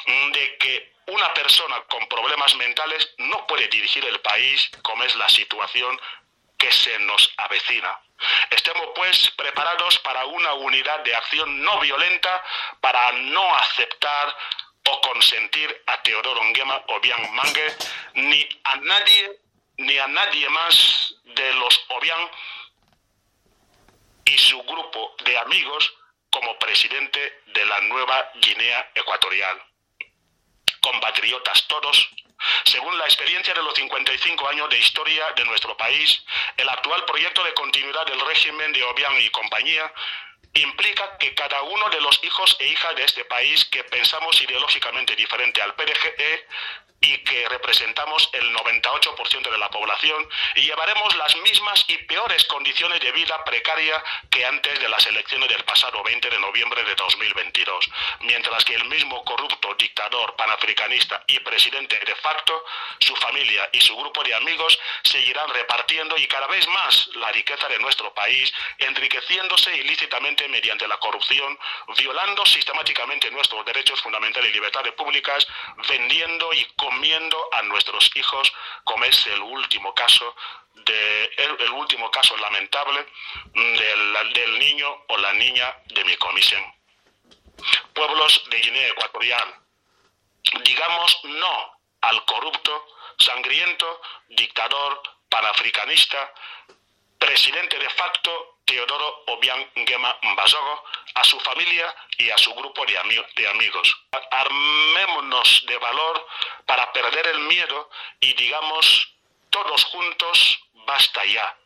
de 0.05 0.57
que 0.57 0.93
una 1.07 1.33
persona 1.33 1.81
con 1.89 2.07
problemas 2.07 2.55
mentales 2.55 3.13
no 3.17 3.45
puede 3.47 3.67
dirigir 3.67 4.03
el 4.05 4.19
país 4.21 4.69
como 4.81 5.03
es 5.03 5.15
la 5.15 5.29
situación 5.29 5.99
que 6.57 6.71
se 6.71 6.97
nos 6.99 7.31
avecina. 7.37 7.99
Estemos 8.49 8.87
pues 8.95 9.31
preparados 9.37 9.99
para 9.99 10.25
una 10.25 10.53
unidad 10.53 10.99
de 11.01 11.15
acción 11.15 11.61
no 11.61 11.79
violenta, 11.79 12.43
para 12.81 13.11
no 13.11 13.55
aceptar 13.57 14.35
o 14.89 15.01
consentir 15.01 15.83
a 15.87 16.01
Teodoro 16.01 16.43
Nguema 16.43 16.83
Obiang 16.87 17.31
Mangue, 17.33 17.75
ni 18.15 18.47
a 18.63 18.75
nadie, 18.77 19.39
ni 19.77 19.97
a 19.97 20.07
nadie 20.07 20.49
más 20.49 21.15
de 21.23 21.53
los 21.53 21.85
Obiang 21.89 22.29
y 24.25 24.37
su 24.37 24.61
grupo 24.63 25.15
de 25.23 25.37
amigos 25.37 25.93
como 26.29 26.57
presidente 26.59 27.41
de 27.47 27.65
la 27.65 27.79
nueva 27.81 28.31
Guinea 28.35 28.91
Ecuatorial. 28.93 29.61
Compatriotas 30.81 31.67
todos, 31.67 32.09
según 32.65 32.97
la 32.97 33.05
experiencia 33.05 33.53
de 33.53 33.63
los 33.63 33.73
55 33.73 34.47
años 34.47 34.69
de 34.69 34.79
historia 34.79 35.31
de 35.35 35.45
nuestro 35.45 35.75
país, 35.75 36.23
el 36.55 36.69
actual 36.69 37.03
proyecto 37.05 37.43
de 37.43 37.53
continuidad 37.53 38.05
del 38.05 38.19
régimen 38.21 38.71
de 38.73 38.83
Obiang 38.83 39.19
y 39.19 39.29
compañía 39.29 39.91
implica 40.61 41.17
que 41.17 41.33
cada 41.33 41.61
uno 41.63 41.89
de 41.89 42.01
los 42.01 42.23
hijos 42.23 42.55
e 42.59 42.67
hijas 42.67 42.95
de 42.95 43.03
este 43.03 43.25
país 43.25 43.65
que 43.65 43.83
pensamos 43.83 44.41
ideológicamente 44.41 45.15
diferente 45.15 45.61
al 45.61 45.75
PDGE 45.75 46.47
y 46.99 47.17
que 47.19 47.47
representamos 47.49 48.29
el 48.33 48.53
98% 48.55 49.51
de 49.51 49.57
la 49.57 49.69
población 49.69 50.27
y 50.55 50.61
llevaremos 50.61 51.15
las 51.15 51.35
mismas 51.37 51.85
y 51.87 51.97
peores 51.99 52.43
condiciones 52.45 52.99
de 53.01 53.11
vida 53.11 53.43
precaria 53.43 54.03
que 54.29 54.45
antes 54.45 54.79
de 54.79 54.89
las 54.89 55.05
elecciones 55.05 55.49
del 55.49 55.63
pasado 55.63 56.01
20 56.03 56.29
de 56.29 56.39
noviembre 56.39 56.83
de 56.83 56.95
2022, 56.95 57.89
mientras 58.21 58.65
que 58.65 58.75
el 58.75 58.85
mismo 58.85 59.23
corrupto 59.23 59.75
dictador 59.75 60.35
panafricanista 60.35 61.23
y 61.27 61.39
presidente 61.39 61.99
de 61.99 62.15
facto, 62.15 62.63
su 62.99 63.15
familia 63.17 63.69
y 63.71 63.81
su 63.81 63.95
grupo 63.95 64.23
de 64.23 64.33
amigos 64.33 64.77
seguirán 65.03 65.49
repartiendo 65.53 66.17
y 66.17 66.27
cada 66.27 66.47
vez 66.47 66.67
más 66.69 67.07
la 67.15 67.31
riqueza 67.31 67.67
de 67.67 67.79
nuestro 67.79 68.13
país, 68.13 68.51
enriqueciéndose 68.79 69.75
ilícitamente 69.77 70.47
mediante 70.47 70.87
la 70.87 70.97
corrupción, 70.97 71.57
violando 71.97 72.45
sistemáticamente 72.45 73.29
nuestros 73.31 73.65
derechos 73.65 74.01
fundamentales 74.01 74.49
y 74.49 74.53
libertades 74.53 74.93
públicas, 74.93 75.45
vendiendo 75.87 76.51
y 76.53 76.65
a 77.51 77.61
nuestros 77.63 78.09
hijos, 78.15 78.51
como 78.83 79.03
es 79.05 79.27
el 79.27 79.41
último 79.41 79.93
caso 79.93 80.35
de 80.73 81.25
el, 81.37 81.71
último 81.71 82.09
caso 82.11 82.35
lamentable 82.37 83.05
del, 83.53 84.33
del 84.33 84.59
niño 84.59 85.03
o 85.07 85.17
la 85.17 85.33
niña 85.33 85.75
de 85.85 86.03
mi 86.05 86.15
comisión. 86.17 86.63
Pueblos 87.93 88.43
de 88.49 88.57
Guinea 88.59 88.87
Ecuatorial, 88.89 89.55
digamos 90.63 91.19
no 91.23 91.71
al 92.01 92.23
corrupto, 92.25 92.85
sangriento, 93.17 94.01
dictador, 94.29 95.01
panafricanista, 95.29 96.33
presidente 97.17 97.77
de 97.79 97.89
facto 97.89 98.56
Teodoro 98.67 99.23
Obiang 99.27 99.65
Nguema 99.77 100.19
a 101.15 101.23
su 101.23 101.39
familia 101.39 101.95
y 102.17 102.29
a 102.29 102.37
su 102.37 102.53
grupo 102.53 102.85
de, 102.85 103.25
de 103.35 103.47
amigos. 103.47 103.95
Armémonos 104.29 105.63
de 105.65 105.77
valor 105.77 106.27
para 106.65 106.91
perder 106.91 107.27
el 107.27 107.39
miedo 107.39 107.89
y 108.19 108.33
digamos 108.33 109.13
todos 109.49 109.85
juntos, 109.85 110.59
basta 110.85 111.23
ya, 111.25 111.57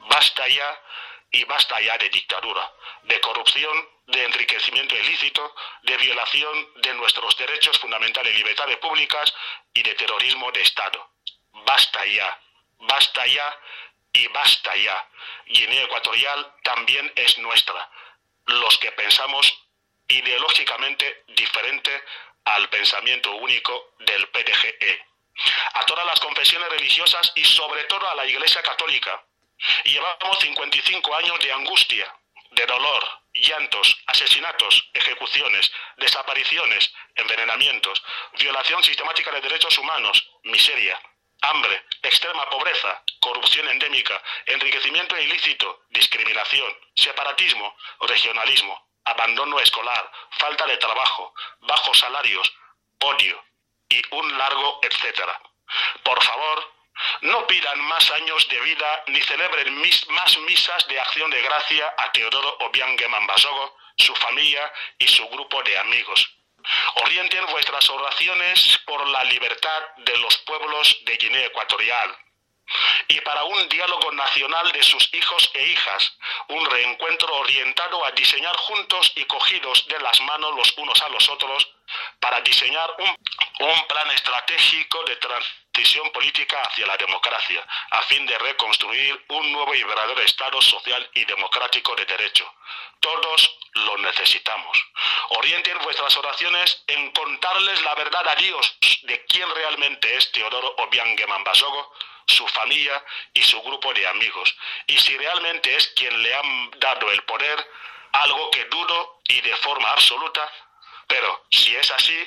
basta 0.00 0.48
ya 0.48 0.82
y 1.30 1.44
basta 1.44 1.80
ya 1.80 1.96
de 1.96 2.08
dictadura, 2.08 2.72
de 3.04 3.20
corrupción, 3.20 3.88
de 4.08 4.24
enriquecimiento 4.24 4.96
ilícito, 4.96 5.54
de 5.82 5.96
violación 5.96 6.72
de 6.82 6.94
nuestros 6.94 7.36
derechos 7.36 7.78
fundamentales 7.78 8.34
y 8.34 8.38
libertades 8.38 8.76
públicas 8.78 9.32
y 9.72 9.82
de 9.82 9.94
terrorismo 9.94 10.50
de 10.50 10.62
Estado. 10.62 11.08
Basta 11.64 12.04
ya, 12.04 12.40
basta 12.80 13.26
ya 13.26 13.58
y 14.16 14.26
basta 14.28 14.74
ya. 14.76 15.08
Guinea 15.46 15.84
Ecuatorial 15.84 16.54
también 16.62 17.12
es 17.16 17.38
nuestra. 17.38 17.90
Los 18.46 18.78
que 18.78 18.90
pensamos 18.92 19.46
ideológicamente 20.08 21.24
diferente 21.28 22.02
al 22.44 22.68
pensamiento 22.70 23.34
único 23.36 23.94
del 24.00 24.28
PDGE. 24.28 25.06
A 25.74 25.84
todas 25.84 26.06
las 26.06 26.18
confesiones 26.20 26.68
religiosas 26.70 27.30
y 27.34 27.44
sobre 27.44 27.84
todo 27.84 28.08
a 28.08 28.14
la 28.14 28.24
Iglesia 28.26 28.62
Católica. 28.62 29.22
Llevamos 29.84 30.38
55 30.40 31.14
años 31.16 31.38
de 31.40 31.52
angustia, 31.52 32.14
de 32.52 32.66
dolor, 32.66 33.04
llantos, 33.34 33.98
asesinatos, 34.06 34.90
ejecuciones, 34.94 35.70
desapariciones, 35.98 36.92
envenenamientos, 37.16 38.02
violación 38.38 38.82
sistemática 38.82 39.30
de 39.32 39.40
derechos 39.42 39.76
humanos, 39.78 40.30
miseria, 40.44 40.98
hambre, 41.42 41.84
extrema 42.02 42.48
pobreza, 42.50 43.02
corrupción 43.20 43.68
endémica, 43.68 44.22
enriquecimiento 44.46 45.18
ilícito, 45.18 45.84
discriminación, 45.90 46.72
separatismo, 46.94 47.76
regionalismo, 48.00 48.88
abandono 49.04 49.60
escolar, 49.60 50.10
falta 50.38 50.66
de 50.66 50.76
trabajo, 50.76 51.34
bajos 51.60 51.98
salarios, 51.98 52.52
odio 53.00 53.42
y 53.88 54.02
un 54.10 54.38
largo 54.38 54.80
etcétera. 54.82 55.40
Por 56.02 56.22
favor, 56.22 56.74
no 57.22 57.46
pidan 57.46 57.80
más 57.82 58.10
años 58.12 58.48
de 58.48 58.60
vida 58.60 59.04
ni 59.08 59.20
celebren 59.20 59.82
más 60.08 60.38
misas 60.38 60.86
de 60.88 60.98
acción 60.98 61.30
de 61.30 61.42
gracia 61.42 61.94
a 61.98 62.10
Teodoro 62.12 62.56
Obiang 62.60 62.96
Mambasogo, 63.08 63.76
su 63.96 64.14
familia 64.16 64.72
y 64.98 65.06
su 65.06 65.28
grupo 65.28 65.62
de 65.62 65.78
amigos 65.78 66.36
Orienten 67.04 67.46
vuestras 67.46 67.88
oraciones 67.90 68.78
por 68.86 69.06
la 69.08 69.24
libertad 69.24 69.82
de 69.98 70.16
los 70.18 70.36
pueblos 70.38 70.98
de 71.04 71.16
Guinea 71.16 71.46
Ecuatorial 71.46 72.16
y 73.08 73.20
para 73.20 73.44
un 73.44 73.68
diálogo 73.68 74.12
nacional 74.12 74.72
de 74.72 74.82
sus 74.82 75.08
hijos 75.14 75.50
e 75.54 75.66
hijas, 75.68 76.16
un 76.48 76.64
reencuentro 76.68 77.32
orientado 77.36 78.04
a 78.04 78.10
diseñar 78.12 78.56
juntos 78.56 79.12
y 79.14 79.24
cogidos 79.24 79.86
de 79.86 80.00
las 80.00 80.20
manos 80.22 80.54
los 80.56 80.76
unos 80.76 81.00
a 81.02 81.08
los 81.08 81.28
otros 81.28 81.68
para 82.18 82.40
diseñar 82.40 82.90
un, 82.98 83.16
plan 83.86 84.10
estratégico 84.10 85.04
de 85.04 85.16
transición 85.16 86.10
política 86.10 86.60
hacia 86.62 86.86
la 86.86 86.96
democracia, 86.96 87.64
a 87.90 88.02
fin 88.02 88.26
de 88.26 88.36
reconstruir 88.38 89.24
un 89.28 89.52
nuevo 89.52 89.74
y 89.74 89.82
verdadero 89.84 90.20
Estado 90.20 90.60
social 90.60 91.08
y 91.14 91.24
democrático 91.24 91.94
de 91.94 92.04
derecho. 92.04 92.52
Todos 93.06 93.58
lo 93.74 93.98
necesitamos. 93.98 94.84
Orienten 95.28 95.78
vuestras 95.84 96.16
oraciones 96.16 96.82
en 96.88 97.12
contarles 97.12 97.80
la 97.82 97.94
verdad 97.94 98.28
a 98.28 98.34
Dios 98.34 98.76
de 99.02 99.24
quién 99.26 99.48
realmente 99.54 100.16
es 100.16 100.32
Teodoro 100.32 100.74
Obiang 100.78 101.16
Mambasogo, 101.28 101.94
su 102.26 102.48
familia 102.48 103.00
y 103.32 103.42
su 103.42 103.62
grupo 103.62 103.94
de 103.94 104.08
amigos, 104.08 104.56
y 104.88 104.98
si 104.98 105.16
realmente 105.16 105.76
es 105.76 105.86
quien 105.94 106.20
le 106.20 106.34
han 106.34 106.70
dado 106.80 107.08
el 107.12 107.22
poder, 107.22 107.70
algo 108.10 108.50
que 108.50 108.64
dudo 108.64 109.20
y 109.28 109.40
de 109.40 109.54
forma 109.58 109.88
absoluta, 109.92 110.50
pero 111.06 111.46
si 111.52 111.76
es 111.76 111.88
así, 111.92 112.18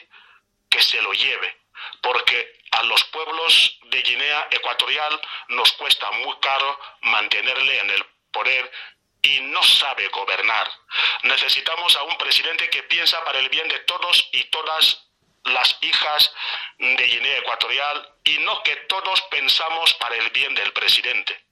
que 0.69 0.81
se 0.81 1.01
lo 1.01 1.11
lleve, 1.11 1.57
porque 1.99 2.53
a 2.71 2.83
los 2.83 3.03
pueblos 3.03 3.79
de 3.83 4.01
Guinea 4.01 4.47
Ecuatorial 4.49 5.19
nos 5.49 5.73
cuesta 5.73 6.09
muy 6.11 6.37
caro 6.39 6.79
mantenerle 7.01 7.79
en 7.79 7.89
el 7.89 8.05
poder 8.31 8.71
y 9.21 9.41
no 9.41 9.61
sabe 9.63 10.07
gobernar. 10.09 10.69
Necesitamos 11.23 11.95
a 11.95 12.03
un 12.03 12.17
presidente 12.17 12.69
que 12.69 12.83
piensa 12.83 13.23
para 13.23 13.39
el 13.39 13.49
bien 13.49 13.67
de 13.67 13.79
todos 13.79 14.29
y 14.31 14.43
todas 14.45 15.05
las 15.45 15.77
hijas 15.81 16.31
de 16.77 17.07
Guinea 17.07 17.37
Ecuatorial 17.39 18.15
y 18.23 18.37
no 18.39 18.61
que 18.63 18.75
todos 18.87 19.21
pensamos 19.23 19.93
para 19.95 20.15
el 20.15 20.29
bien 20.29 20.53
del 20.55 20.71
presidente. 20.73 21.45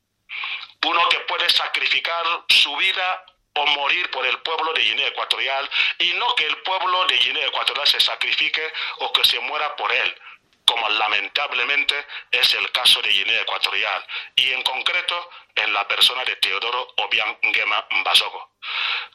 Uno 0.85 1.07
que 1.09 1.19
puede 1.21 1.49
sacrificar 1.49 2.25
su 2.49 2.75
vida 2.77 3.25
o 3.55 3.65
morir 3.67 4.09
por 4.11 4.25
el 4.25 4.37
pueblo 4.39 4.71
de 4.73 4.81
Guinea 4.81 5.07
Ecuatorial 5.07 5.69
y 5.99 6.13
no 6.13 6.35
que 6.35 6.45
el 6.45 6.57
pueblo 6.57 7.05
de 7.05 7.17
Guinea 7.17 7.47
Ecuatorial 7.47 7.87
se 7.87 7.99
sacrifique 7.99 8.71
o 8.99 9.11
que 9.11 9.23
se 9.25 9.39
muera 9.39 9.75
por 9.75 9.91
él, 9.91 10.15
como 10.67 10.89
lamentablemente 10.89 11.95
es 12.29 12.53
el 12.53 12.69
caso 12.73 13.01
de 13.01 13.09
Guinea 13.09 13.41
Ecuatorial 13.41 14.05
y 14.35 14.51
en 14.51 14.61
concreto 14.63 15.29
en 15.55 15.73
la 15.73 15.87
persona 15.87 16.25
de 16.25 16.35
Teodoro 16.35 16.93
Obiang 16.97 17.37
Nguema 17.41 17.87
Mbasogo. 17.89 18.51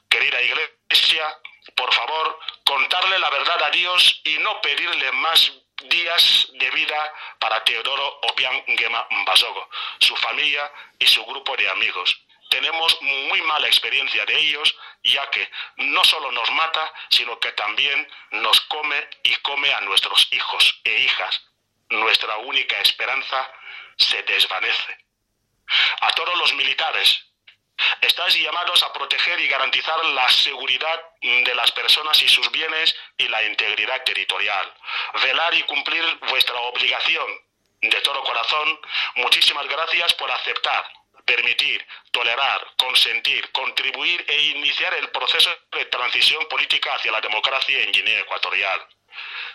Querida 0.08 0.40
Iglesia, 0.40 1.38
por 1.76 1.92
favor, 1.92 2.38
contarle 2.64 3.18
la 3.18 3.28
verdad 3.28 3.62
a 3.64 3.70
Dios 3.70 4.22
y 4.24 4.38
no 4.38 4.60
pedirle 4.62 5.12
más 5.12 5.52
días 5.90 6.48
de 6.54 6.70
vida 6.70 7.14
para 7.38 7.62
Teodoro 7.64 8.20
Obiang 8.32 8.64
Nguema 8.68 9.06
Mbasogo, 9.10 9.68
su 9.98 10.16
familia 10.16 10.72
y 10.98 11.06
su 11.06 11.22
grupo 11.26 11.54
de 11.56 11.68
amigos 11.68 12.16
tenemos 12.52 13.00
muy 13.00 13.40
mala 13.42 13.66
experiencia 13.66 14.26
de 14.26 14.38
ellos, 14.38 14.76
ya 15.02 15.28
que 15.30 15.50
no 15.76 16.04
solo 16.04 16.30
nos 16.32 16.50
mata, 16.50 16.92
sino 17.08 17.40
que 17.40 17.50
también 17.52 18.06
nos 18.32 18.60
come 18.62 19.08
y 19.22 19.34
come 19.36 19.72
a 19.72 19.80
nuestros 19.80 20.28
hijos 20.32 20.80
e 20.84 21.00
hijas. 21.00 21.42
Nuestra 21.88 22.36
única 22.36 22.78
esperanza 22.80 23.50
se 23.96 24.22
desvanece. 24.24 24.98
A 26.02 26.12
todos 26.12 26.36
los 26.36 26.52
militares, 26.52 27.24
estáis 28.02 28.34
llamados 28.34 28.82
a 28.82 28.92
proteger 28.92 29.40
y 29.40 29.48
garantizar 29.48 30.04
la 30.04 30.28
seguridad 30.28 31.00
de 31.22 31.54
las 31.54 31.72
personas 31.72 32.22
y 32.22 32.28
sus 32.28 32.50
bienes 32.50 32.94
y 33.16 33.28
la 33.28 33.42
integridad 33.44 34.04
territorial. 34.04 34.74
Velar 35.22 35.54
y 35.54 35.62
cumplir 35.62 36.04
vuestra 36.28 36.56
obligación. 36.56 37.26
De 37.80 38.00
todo 38.02 38.22
corazón, 38.22 38.78
muchísimas 39.16 39.66
gracias 39.68 40.12
por 40.14 40.30
aceptar 40.30 41.01
permitir, 41.24 41.86
tolerar, 42.10 42.66
consentir, 42.76 43.50
contribuir 43.52 44.24
e 44.28 44.42
iniciar 44.56 44.94
el 44.94 45.08
proceso 45.10 45.50
de 45.72 45.84
transición 45.86 46.46
política 46.48 46.94
hacia 46.94 47.12
la 47.12 47.20
democracia 47.20 47.82
en 47.82 47.92
Guinea 47.92 48.20
Ecuatorial. 48.20 48.80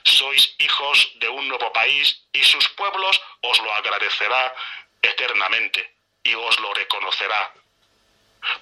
Sois 0.04 0.56
hijos 0.60 1.12
de 1.20 1.30
un 1.30 1.48
nuevo 1.48 1.72
país 1.74 2.24
y 2.34 2.44
sus 2.44 2.68
pueblos 2.70 3.22
os 3.42 3.60
lo 3.60 3.74
agradecerá 3.74 4.54
eternamente 5.02 5.96
y 6.24 6.34
os 6.36 6.60
lo 6.60 6.74
reconocerá. 6.74 7.54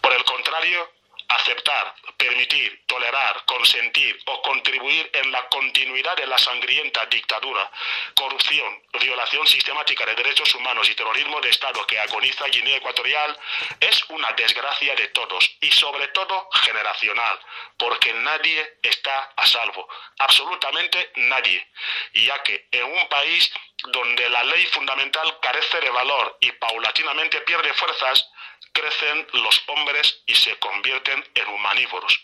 Por 0.01 0.13
el 0.13 0.23
contrario, 0.23 0.89
aceptar, 1.27 1.95
permitir, 2.17 2.83
tolerar, 2.85 3.43
consentir 3.45 4.17
o 4.25 4.41
contribuir 4.41 5.09
en 5.13 5.31
la 5.31 5.47
continuidad 5.47 6.15
de 6.15 6.27
la 6.27 6.37
sangrienta 6.37 7.05
dictadura, 7.07 7.69
corrupción, 8.15 8.83
violación 8.99 9.45
sistemática 9.47 10.05
de 10.05 10.15
derechos 10.15 10.53
humanos 10.55 10.89
y 10.89 10.95
terrorismo 10.95 11.41
de 11.41 11.49
Estado 11.49 11.85
que 11.85 11.99
agoniza 11.99 12.47
Guinea 12.47 12.77
Ecuatorial 12.77 13.37
es 13.79 14.03
una 14.09 14.31
desgracia 14.33 14.95
de 14.95 15.07
todos 15.09 15.57
y 15.61 15.71
sobre 15.71 16.07
todo 16.09 16.49
generacional, 16.53 17.39
porque 17.77 18.13
nadie 18.13 18.77
está 18.81 19.31
a 19.35 19.45
salvo, 19.45 19.87
absolutamente 20.19 21.11
nadie, 21.15 21.67
ya 22.13 22.41
que 22.43 22.67
en 22.71 22.85
un 22.85 23.07
país 23.09 23.51
donde 23.91 24.29
la 24.29 24.43
ley 24.43 24.65
fundamental 24.67 25.39
carece 25.39 25.79
de 25.81 25.89
valor 25.89 26.37
y 26.41 26.51
paulatinamente 26.53 27.41
pierde 27.41 27.73
fuerzas, 27.73 28.29
crecen 28.73 29.27
los 29.33 29.63
hombres 29.67 30.23
y 30.25 30.35
se 30.35 30.57
convierten 30.59 31.27
en 31.33 31.47
humanívoros, 31.47 32.19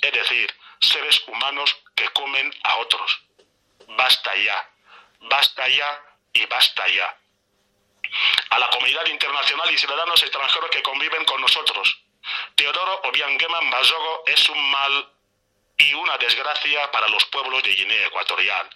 es 0.00 0.12
decir, 0.12 0.54
seres 0.80 1.22
humanos 1.26 1.76
que 1.94 2.08
comen 2.08 2.52
a 2.64 2.76
otros. 2.76 3.22
Basta 3.88 4.34
ya, 4.36 4.70
basta 5.20 5.68
ya 5.68 6.02
y 6.32 6.44
basta 6.46 6.86
ya. 6.88 7.18
A 8.50 8.58
la 8.58 8.68
comunidad 8.68 9.06
internacional 9.06 9.70
y 9.70 9.78
ciudadanos 9.78 10.22
extranjeros 10.22 10.70
que 10.70 10.82
conviven 10.82 11.24
con 11.24 11.40
nosotros, 11.40 11.98
Teodoro 12.54 13.00
Obiangema 13.04 13.60
Mbazogo 13.62 14.24
es 14.26 14.48
un 14.48 14.70
mal 14.70 15.12
y 15.78 15.94
una 15.94 16.16
desgracia 16.18 16.90
para 16.90 17.08
los 17.08 17.24
pueblos 17.26 17.62
de 17.62 17.74
Guinea 17.74 18.06
Ecuatorial 18.06 18.68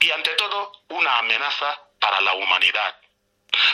y 0.00 0.10
ante 0.10 0.30
todo 0.34 0.72
una 0.88 1.18
amenaza 1.18 1.80
para 1.98 2.20
la 2.20 2.34
humanidad. 2.34 2.94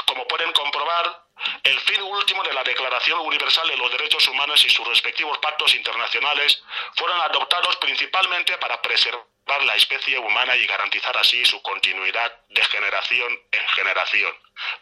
Como 0.07 0.27
pueden 0.27 0.53
comprobar, 0.53 1.25
el 1.63 1.81
fin 1.81 2.03
último 2.03 2.43
de 2.43 2.53
la 2.53 2.63
Declaración 2.63 3.21
Universal 3.21 3.69
de 3.69 3.77
los 3.77 3.91
Derechos 3.93 4.27
Humanos 4.29 4.65
y 4.65 4.71
sus 4.71 4.87
respectivos 4.87 5.39
pactos 5.39 5.75
internacionales 5.75 6.63
fueron 6.97 7.21
adoptados 7.21 7.77
principalmente 7.77 8.57
para 8.59 8.81
preservar 8.83 9.25
la 9.65 9.75
especie 9.75 10.19
humana 10.19 10.55
y 10.57 10.67
garantizar 10.67 11.17
así 11.17 11.45
su 11.45 11.61
continuidad 11.63 12.33
de 12.49 12.65
generación 12.65 13.39
en 13.51 13.69
generación. 13.69 14.33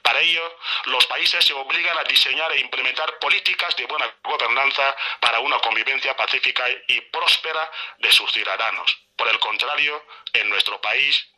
Para 0.03 0.21
ello, 0.21 0.57
los 0.87 1.07
países 1.07 1.45
se 1.45 1.53
obligan 1.55 1.97
a 1.99 2.05
diseñar 2.05 2.53
e 2.53 2.61
implementar 2.61 3.19
políticas 3.19 3.75
de 3.77 3.87
buena 3.87 4.13
gobernanza 4.23 4.97
para 5.21 5.41
una 5.41 5.59
convivencia 5.61 6.17
pacífica 6.17 6.65
y 6.89 7.01
próspera 7.03 7.71
de 7.99 8.13
sus 8.13 8.31
ciudadanos. 8.33 8.99
Por 9.17 9.29
el 9.29 9.39
contrario, 9.39 10.05
en 10.33 10.49
nuestro 10.49 10.81
país, 10.81 11.29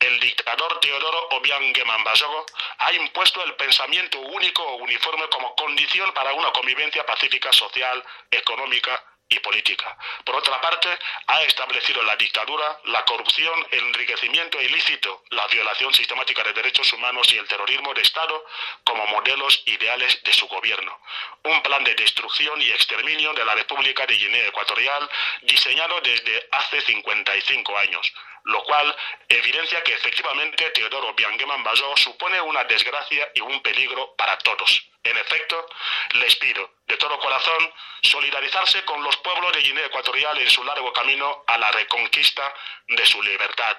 el 0.00 0.20
dictador 0.20 0.80
Teodoro 0.80 1.28
Obiang 1.30 1.72
Mbasogo 2.00 2.46
ha 2.78 2.92
impuesto 2.92 3.42
el 3.44 3.54
pensamiento 3.54 4.18
único 4.18 4.62
o 4.62 4.76
uniforme 4.76 5.28
como 5.28 5.54
condición 5.54 6.12
para 6.12 6.32
una 6.32 6.50
convivencia 6.52 7.06
pacífica 7.06 7.52
social, 7.52 8.04
económica 8.30 9.02
y 9.28 9.38
política. 9.38 9.96
Por 10.24 10.36
otra 10.36 10.60
parte, 10.60 10.88
ha 11.26 11.42
establecido 11.44 12.02
la 12.02 12.16
dictadura, 12.16 12.78
la 12.84 13.04
corrupción, 13.04 13.66
el 13.70 13.84
enriquecimiento 13.84 14.60
ilícito, 14.60 15.24
la 15.30 15.46
violación 15.46 15.94
sistemática 15.94 16.42
de 16.42 16.52
derechos 16.52 16.92
humanos 16.92 17.32
y 17.32 17.38
el 17.38 17.48
terrorismo 17.48 17.94
de 17.94 18.02
Estado 18.02 18.44
como 18.84 19.06
modelos 19.06 19.62
ideales 19.64 20.22
de 20.22 20.32
su 20.32 20.46
gobierno. 20.46 21.00
Un 21.44 21.62
plan 21.62 21.82
de 21.84 21.94
destrucción 21.94 22.60
y 22.60 22.70
exterminio 22.70 23.32
de 23.32 23.44
la 23.44 23.54
República 23.54 24.04
de 24.06 24.16
Guinea 24.16 24.48
Ecuatorial 24.48 25.08
diseñado 25.42 26.00
desde 26.02 26.46
hace 26.52 26.80
55 26.82 27.78
años 27.78 28.12
lo 28.44 28.62
cual 28.64 28.94
evidencia 29.28 29.82
que 29.82 29.94
efectivamente 29.94 30.70
Teodoro 30.70 31.14
Biangueman 31.14 31.62
Basó 31.64 31.96
supone 31.96 32.40
una 32.40 32.64
desgracia 32.64 33.30
y 33.34 33.40
un 33.40 33.60
peligro 33.62 34.14
para 34.16 34.36
todos. 34.38 34.90
En 35.02 35.16
efecto, 35.16 35.66
les 36.14 36.36
pido 36.36 36.74
de 36.86 36.96
todo 36.96 37.18
corazón 37.18 37.72
solidarizarse 38.02 38.84
con 38.84 39.02
los 39.02 39.16
pueblos 39.18 39.52
de 39.52 39.60
Guinea 39.60 39.86
Ecuatorial 39.86 40.38
en 40.38 40.50
su 40.50 40.62
largo 40.64 40.92
camino 40.92 41.44
a 41.46 41.58
la 41.58 41.70
reconquista 41.72 42.54
de 42.88 43.06
su 43.06 43.22
libertad. 43.22 43.76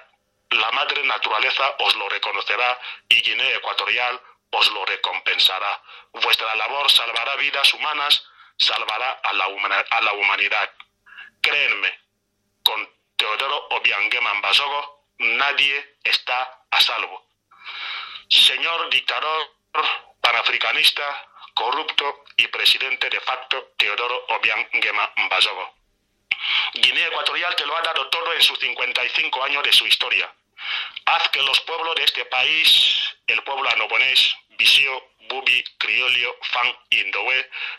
La 0.50 0.70
madre 0.72 1.02
naturaleza 1.04 1.74
os 1.80 1.94
lo 1.96 2.08
reconocerá 2.08 2.78
y 3.08 3.20
Guinea 3.22 3.56
Ecuatorial 3.56 4.20
os 4.50 4.70
lo 4.70 4.84
recompensará. 4.84 5.82
Vuestra 6.12 6.54
labor 6.56 6.90
salvará 6.90 7.36
vidas 7.36 7.72
humanas, 7.74 8.24
salvará 8.58 9.10
a 9.22 9.32
la, 9.32 9.44
a 9.90 10.00
la 10.00 10.12
humanidad. 10.12 10.70
Créenme, 11.40 12.05
Teodoro 13.16 13.68
Obiangema 13.70 14.40
Basogo, 14.40 15.06
nadie 15.18 15.96
está 16.04 16.66
a 16.70 16.80
salvo. 16.80 17.26
Señor 18.28 18.90
dictador 18.90 19.56
panafricanista, 20.20 21.04
corrupto 21.54 22.24
y 22.36 22.46
presidente 22.48 23.08
de 23.08 23.20
facto 23.20 23.72
Teodoro 23.78 24.26
Obiangema 24.28 25.10
Basogo. 25.30 25.74
Guinea 26.74 27.06
Ecuatorial 27.06 27.56
te 27.56 27.66
lo 27.66 27.76
ha 27.76 27.82
dado 27.82 28.08
todo 28.08 28.32
en 28.34 28.42
sus 28.42 28.58
55 28.58 29.44
años 29.44 29.62
de 29.62 29.72
su 29.72 29.86
historia. 29.86 30.30
Haz 31.06 31.28
que 31.30 31.42
los 31.42 31.60
pueblos 31.60 31.94
de 31.94 32.04
este 32.04 32.24
país, 32.26 33.16
el 33.26 33.42
pueblo 33.44 33.68
anobonés, 33.70 34.36
Bisio, 34.50 35.10
Bubi, 35.28 35.64
Criolio, 35.78 36.36
Fan 36.42 36.78
y 36.90 37.04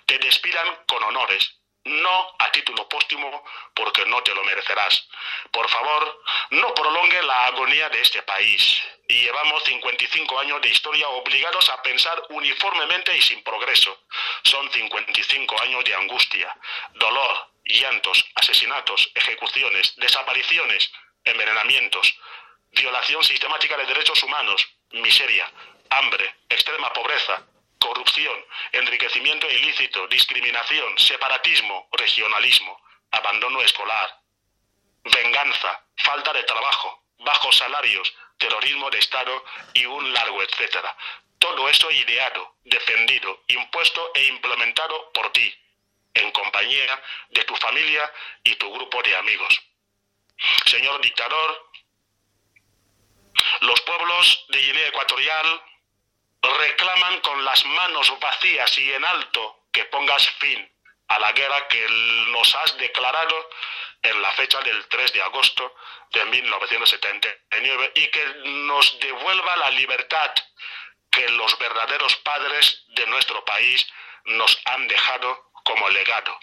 te 0.05 0.17
despidan 0.19 0.67
con 0.87 1.03
honores 1.03 1.56
no 1.87 2.35
a 2.39 2.51
título 2.51 2.87
póstumo 2.89 3.43
porque 3.73 4.05
no 4.05 4.21
te 4.23 4.33
lo 4.33 4.43
merecerás. 4.43 5.07
Por 5.51 5.69
favor, 5.69 6.23
no 6.51 6.73
prolongue 6.73 7.21
la 7.23 7.47
agonía 7.47 7.89
de 7.89 8.01
este 8.01 8.21
país. 8.23 8.81
Y 9.07 9.21
llevamos 9.21 9.63
55 9.63 10.39
años 10.39 10.61
de 10.61 10.69
historia 10.69 11.07
obligados 11.09 11.69
a 11.69 11.81
pensar 11.81 12.21
uniformemente 12.29 13.15
y 13.15 13.21
sin 13.21 13.41
progreso. 13.43 14.05
Son 14.43 14.69
55 14.69 15.61
años 15.61 15.83
de 15.85 15.95
angustia, 15.95 16.55
dolor, 16.95 17.49
llantos, 17.65 18.25
asesinatos, 18.35 19.09
ejecuciones, 19.15 19.95
desapariciones, 19.95 20.91
envenenamientos, 21.23 22.13
violación 22.71 23.23
sistemática 23.23 23.77
de 23.77 23.85
derechos 23.85 24.21
humanos, 24.23 24.67
miseria, 24.91 25.49
hambre, 25.89 26.35
extrema 26.49 26.91
pobreza, 26.93 27.43
corrupción, 27.79 28.45
enriquecimiento 28.71 29.49
ilícito, 29.49 30.07
discriminación, 30.07 30.97
separatismo, 30.97 31.87
regionalismo, 31.91 32.81
abandono 33.11 33.61
escolar, 33.61 34.21
venganza, 35.03 35.83
falta 35.97 36.33
de 36.33 36.43
trabajo, 36.43 37.03
bajos 37.19 37.57
salarios, 37.57 38.13
terrorismo 38.37 38.89
de 38.89 38.99
Estado 38.99 39.43
y 39.73 39.85
un 39.85 40.13
largo 40.13 40.41
etcétera. 40.41 40.95
Todo 41.39 41.69
eso 41.69 41.89
ideado, 41.91 42.55
defendido, 42.63 43.43
impuesto 43.47 44.11
e 44.15 44.25
implementado 44.25 45.11
por 45.13 45.31
ti, 45.31 45.53
en 46.13 46.31
compañía 46.31 47.03
de 47.29 47.43
tu 47.43 47.55
familia 47.55 48.11
y 48.43 48.55
tu 48.55 48.71
grupo 48.73 49.01
de 49.03 49.15
amigos. 49.15 49.61
Señor 50.65 50.99
dictador, 51.01 51.69
los 53.61 53.81
pueblos 53.81 54.45
de 54.49 54.61
Guinea 54.61 54.87
Ecuatorial 54.87 55.61
reclaman 56.41 57.19
con 57.21 57.43
las 57.45 57.65
manos 57.65 58.19
vacías 58.19 58.77
y 58.77 58.93
en 58.93 59.05
alto 59.05 59.65
que 59.71 59.85
pongas 59.85 60.29
fin 60.39 60.71
a 61.07 61.19
la 61.19 61.31
guerra 61.31 61.67
que 61.67 61.87
nos 62.29 62.55
has 62.55 62.77
declarado 62.77 63.49
en 64.03 64.21
la 64.21 64.31
fecha 64.33 64.59
del 64.61 64.87
3 64.87 65.13
de 65.13 65.21
agosto 65.21 65.75
de 66.11 66.25
1979 66.25 67.91
y 67.95 68.07
que 68.07 68.25
nos 68.45 68.99
devuelva 68.99 69.57
la 69.57 69.69
libertad 69.71 70.33
que 71.11 71.29
los 71.29 71.57
verdaderos 71.57 72.15
padres 72.17 72.83
de 72.89 73.07
nuestro 73.07 73.43
país 73.45 73.85
nos 74.25 74.59
han 74.65 74.87
dejado 74.87 75.51
como 75.63 75.89
legado. 75.89 76.37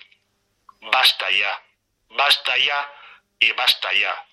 Basta 0.80 1.30
ya, 1.30 1.62
basta 2.08 2.56
ya 2.56 2.92
y 3.38 3.52
basta 3.52 3.92
ya. 3.92 4.26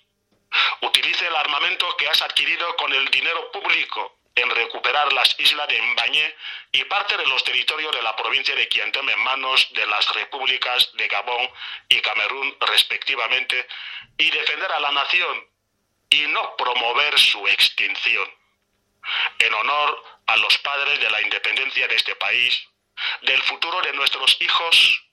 Utilice 0.82 1.28
el 1.28 1.36
armamento 1.36 1.96
que 1.98 2.10
has 2.10 2.22
adquirido 2.22 2.76
con 2.76 2.92
el 2.94 3.08
dinero 3.10 3.52
público 3.52 4.21
en 4.36 4.50
recuperar 4.50 5.12
las 5.14 5.36
islas 5.40 5.68
de 5.68 5.82
Mbañé 5.82 6.36
y 6.72 6.84
parte 6.86 7.18
de 7.18 7.26
los 7.26 7.44
territorios 7.44 7.94
de 7.94 8.02
la 8.02 8.16
provincia 8.16 8.56
de 8.56 8.68
Quiantem 8.68 9.08
en 9.10 9.20
manos 9.20 9.68
de 9.74 9.86
las 9.88 10.08
repúblicas 10.14 10.92
de 10.94 11.08
Gabón 11.08 11.50
y 11.90 12.00
Camerún 12.00 12.56
respectivamente 12.62 13.68
y 14.18 14.30
defender 14.32 14.72
a 14.72 14.80
la 14.80 14.92
nación 14.92 15.48
y 16.10 16.22
no 16.28 16.56
promover 16.56 17.20
su 17.20 17.46
extinción. 17.48 18.30
En 19.40 19.54
honor 19.54 20.04
a 20.28 20.38
los 20.38 20.58
padres 20.60 21.00
de 21.00 21.10
la 21.10 21.22
independencia 21.22 21.88
de 21.88 21.96
este 21.96 22.16
país, 22.16 22.68
del 23.24 23.42
futuro 23.44 23.82
de 23.82 23.94
nuestros 23.94 24.38
hijos 24.40 25.04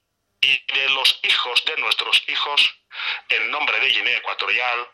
y 0.41 0.73
de 0.75 0.89
los 0.91 1.19
hijos 1.23 1.65
de 1.65 1.77
nuestros 1.79 2.23
hijos, 2.29 2.79
en 3.31 3.51
nombre 3.51 3.81
de 3.81 3.89
Guinea 3.89 4.19
Ecuatorial, 4.19 4.89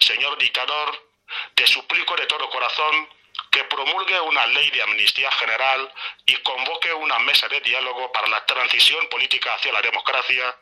señor 0.00 0.38
dictador, 0.38 1.10
te 1.54 1.66
suplico 1.66 2.16
de 2.16 2.26
todo 2.26 2.48
corazón 2.50 3.08
que 3.50 3.64
promulgue 3.64 4.20
una 4.20 4.46
ley 4.46 4.70
de 4.70 4.82
amnistía 4.82 5.30
general 5.32 5.92
y 6.26 6.36
convoque 6.36 6.92
una 6.92 7.18
mesa 7.20 7.48
de 7.48 7.60
diálogo 7.60 8.12
para 8.12 8.28
la 8.28 8.44
transición 8.46 9.08
política 9.08 9.54
hacia 9.54 9.72
la 9.72 9.82
democracia, 9.82 10.56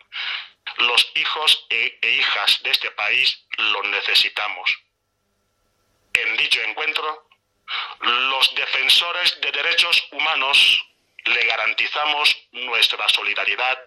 los 0.78 1.12
hijos 1.14 1.66
e, 1.70 1.98
e, 2.00 2.10
hijas 2.10 2.62
de 2.62 2.70
este 2.70 2.90
país 2.92 3.46
lo 3.58 3.82
necesitamos. 3.84 4.78
En 6.12 6.36
dicho 6.36 6.60
encuentro, 6.62 7.28
los 8.00 8.54
defensores 8.54 9.40
de 9.40 9.50
derechos 9.52 10.06
humanos 10.12 10.84
le 11.24 11.44
garantizamos 11.44 12.36
nuestra 12.52 13.08
solidaridad 13.08 13.78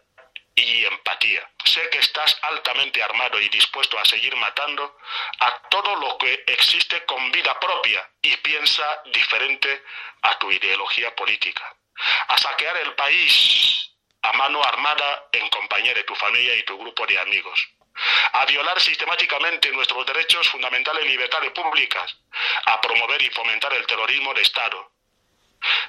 y 0.57 0.85
empatía. 0.85 1.47
Sé 1.63 1.87
que 1.89 1.99
estás 1.99 2.37
altamente 2.41 3.01
armado 3.03 3.39
y 3.39 3.47
dispuesto 3.49 3.97
a 3.99 4.05
seguir 4.05 4.35
matando 4.37 4.97
a 5.39 5.51
todo 5.69 5.95
lo 5.97 6.17
que 6.17 6.43
existe 6.47 7.05
con 7.05 7.31
vida 7.31 7.57
propia 7.59 8.09
y 8.21 8.35
piensa 8.37 9.01
diferente 9.05 9.83
a 10.23 10.37
tu 10.39 10.51
ideología 10.51 11.15
política. 11.15 11.75
A 12.29 12.37
saquear 12.39 12.75
el 12.77 12.93
país 12.95 13.91
a 14.23 14.33
mano 14.33 14.63
armada 14.63 15.27
en 15.31 15.47
compañía 15.49 15.93
de 15.93 16.03
tu 16.03 16.15
familia 16.15 16.55
y 16.55 16.63
tu 16.63 16.77
grupo 16.77 17.05
de 17.05 17.19
amigos. 17.19 17.67
A 18.33 18.45
violar 18.45 18.79
sistemáticamente 18.81 19.71
nuestros 19.71 20.05
derechos 20.07 20.49
fundamentales 20.49 21.05
y 21.05 21.09
libertades 21.09 21.51
públicas. 21.51 22.17
A 22.65 22.81
promover 22.81 23.21
y 23.21 23.29
fomentar 23.29 23.73
el 23.73 23.85
terrorismo 23.85 24.33
de 24.33 24.41
Estado. 24.41 24.91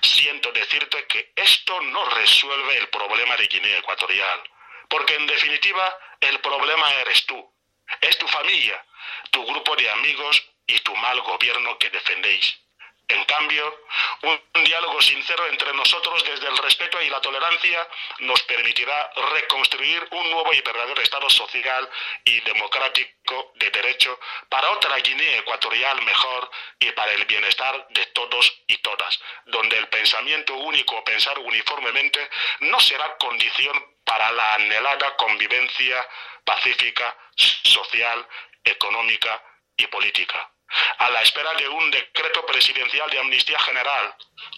Siento 0.03 0.53
decirte 0.53 1.07
que 1.07 1.33
esto 1.37 1.81
no 1.81 2.05
resuelve 2.11 2.77
el 2.77 2.89
problema 2.89 3.37
de 3.37 3.47
Guinea 3.47 3.79
Ecuatorial 3.79 4.43
porque 4.89 5.15
en 5.15 5.27
definitiva 5.27 5.99
el 6.21 6.41
problema 6.41 6.93
eres 6.95 7.25
tú, 7.27 7.55
es 8.01 8.19
tu 8.19 8.27
familia, 8.29 8.85
tu 9.31 9.45
grupo 9.47 9.77
de 9.77 9.91
amigos 9.91 10.43
y 10.67 10.79
tu 10.81 10.95
mal 10.97 11.21
gobierno 11.23 11.79
que 11.79 11.91
defendéis. 11.91 12.59
En 13.11 13.25
cambio, 13.25 13.85
un 14.55 14.65
diálogo 14.65 15.01
sincero 15.01 15.47
entre 15.47 15.73
nosotros 15.73 16.23
desde 16.25 16.47
el 16.47 16.59
respeto 16.59 17.01
y 17.01 17.09
la 17.09 17.23
tolerancia 17.23 17.89
nos 18.19 18.43
permitirá 18.43 19.11
reconstruir 19.33 20.07
un 20.11 20.31
nuevo 20.31 20.53
y 20.53 20.61
verdadero 20.61 21.01
Estado 21.01 21.31
social 21.31 21.89
y 22.27 22.39
democrático 22.41 23.53
de 23.55 23.71
derecho 23.71 24.21
para 24.51 24.71
otra 24.73 24.99
Guinea 24.99 25.39
ecuatorial 25.39 26.03
mejor 26.03 26.51
y 26.81 26.91
para 26.91 27.13
el 27.15 27.25
bienestar 27.25 27.87
de 27.89 28.05
todos 28.07 28.63
y 28.67 28.77
todas, 28.79 29.19
donde 29.47 29.79
el 29.79 29.89
pensamiento 29.89 30.55
único 30.57 30.97
o 30.97 31.05
pensar 31.05 31.39
uniformemente 31.39 32.29
no 32.61 32.79
será 32.79 33.17
condición 33.17 33.98
para 34.09 34.33
la 34.33 34.55
anhelada 34.55 35.15
convivencia 35.17 36.09
pacífica, 36.43 37.15
social, 37.37 38.27
económica 38.65 39.43
y 39.77 39.87
política. 39.87 40.51
A 40.99 41.11
la 41.11 41.23
espera 41.23 41.53
de 41.55 41.69
un 41.69 41.91
decreto 41.91 42.45
presidencial 42.47 43.11
de 43.11 43.19
amnistía 43.19 43.59
general, 43.61 44.15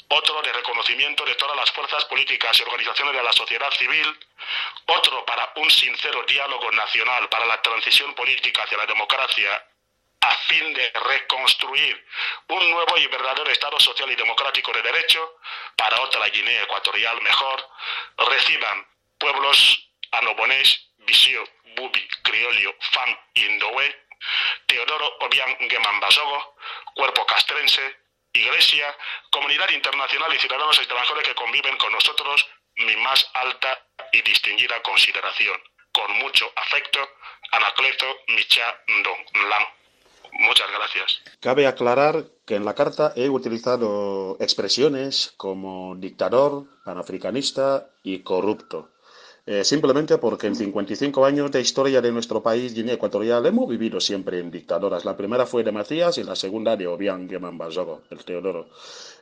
otro 0.08 0.40
de 0.42 0.52
reconocimiento 0.52 1.24
de 1.24 1.34
todas 1.34 1.56
las 1.56 1.70
fuerzas 1.72 2.04
políticas 2.04 2.58
y 2.58 2.62
organizaciones 2.62 3.14
de 3.14 3.22
la 3.22 3.32
sociedad 3.32 3.70
civil, 3.72 4.06
otro 4.86 5.24
para 5.24 5.52
un 5.56 5.68
sincero 5.68 6.22
diálogo 6.28 6.70
nacional 6.70 7.28
para 7.28 7.46
la 7.46 7.60
transición 7.60 8.14
política 8.14 8.62
hacia 8.62 8.78
la 8.78 8.86
democracia 8.86 9.66
a 10.20 10.36
fin 10.48 10.74
de 10.74 10.92
reconstruir 10.92 12.06
un 12.48 12.70
nuevo 12.70 12.98
y 12.98 13.06
verdadero 13.08 13.50
Estado 13.50 13.80
social 13.80 14.10
y 14.10 14.16
democrático 14.16 14.72
de 14.72 14.82
derecho 14.82 15.38
para 15.76 16.00
otra 16.02 16.28
Guinea 16.28 16.62
ecuatorial 16.62 17.20
mejor, 17.22 17.68
reciban 18.18 18.86
pueblos 19.20 19.92
anobonés, 20.10 20.90
Visio, 20.98 21.44
Bubi, 21.76 22.08
Criolio, 22.22 22.74
Fan 22.92 23.16
y 23.34 23.44
Indoé, 23.46 23.94
Teodoro 24.66 25.18
Obiang 25.20 25.56
Basogo, 26.00 26.56
Cuerpo 26.94 27.24
Castrense, 27.26 27.96
Iglesia, 28.32 28.94
comunidad 29.30 29.68
internacional 29.70 30.34
y 30.34 30.38
ciudadanos 30.38 30.78
extranjeros 30.78 31.22
que 31.22 31.34
conviven 31.34 31.76
con 31.76 31.92
nosotros, 31.92 32.46
mi 32.76 32.96
más 32.96 33.28
alta 33.34 33.78
y 34.12 34.22
distinguida 34.22 34.80
consideración. 34.82 35.58
Con 35.92 36.12
mucho 36.18 36.50
afecto, 36.56 37.00
Anacleto 37.52 38.06
Micha 38.28 38.82
Lan. 38.88 39.64
Muchas 40.32 40.70
gracias. 40.70 41.22
Cabe 41.40 41.66
aclarar 41.66 42.24
que 42.46 42.54
en 42.54 42.64
la 42.64 42.74
carta 42.74 43.12
he 43.16 43.28
utilizado 43.28 44.36
expresiones 44.38 45.34
como 45.36 45.96
dictador, 45.96 46.66
panafricanista 46.84 47.90
y 48.04 48.22
corrupto. 48.22 48.90
Eh, 49.52 49.64
simplemente 49.64 50.16
porque 50.18 50.46
en 50.46 50.54
55 50.54 51.24
años 51.24 51.50
de 51.50 51.60
historia 51.60 52.00
de 52.00 52.12
nuestro 52.12 52.40
país, 52.40 52.72
Guinea 52.72 52.94
Ecuatorial, 52.94 53.44
hemos 53.46 53.68
vivido 53.68 54.00
siempre 54.00 54.38
en 54.38 54.48
dictadoras. 54.48 55.04
La 55.04 55.16
primera 55.16 55.44
fue 55.44 55.64
de 55.64 55.72
Macías 55.72 56.18
y 56.18 56.22
la 56.22 56.36
segunda 56.36 56.76
de 56.76 56.86
Obiang 56.86 57.28
Basogo, 57.58 58.02
el 58.10 58.24
Teodoro. 58.24 58.68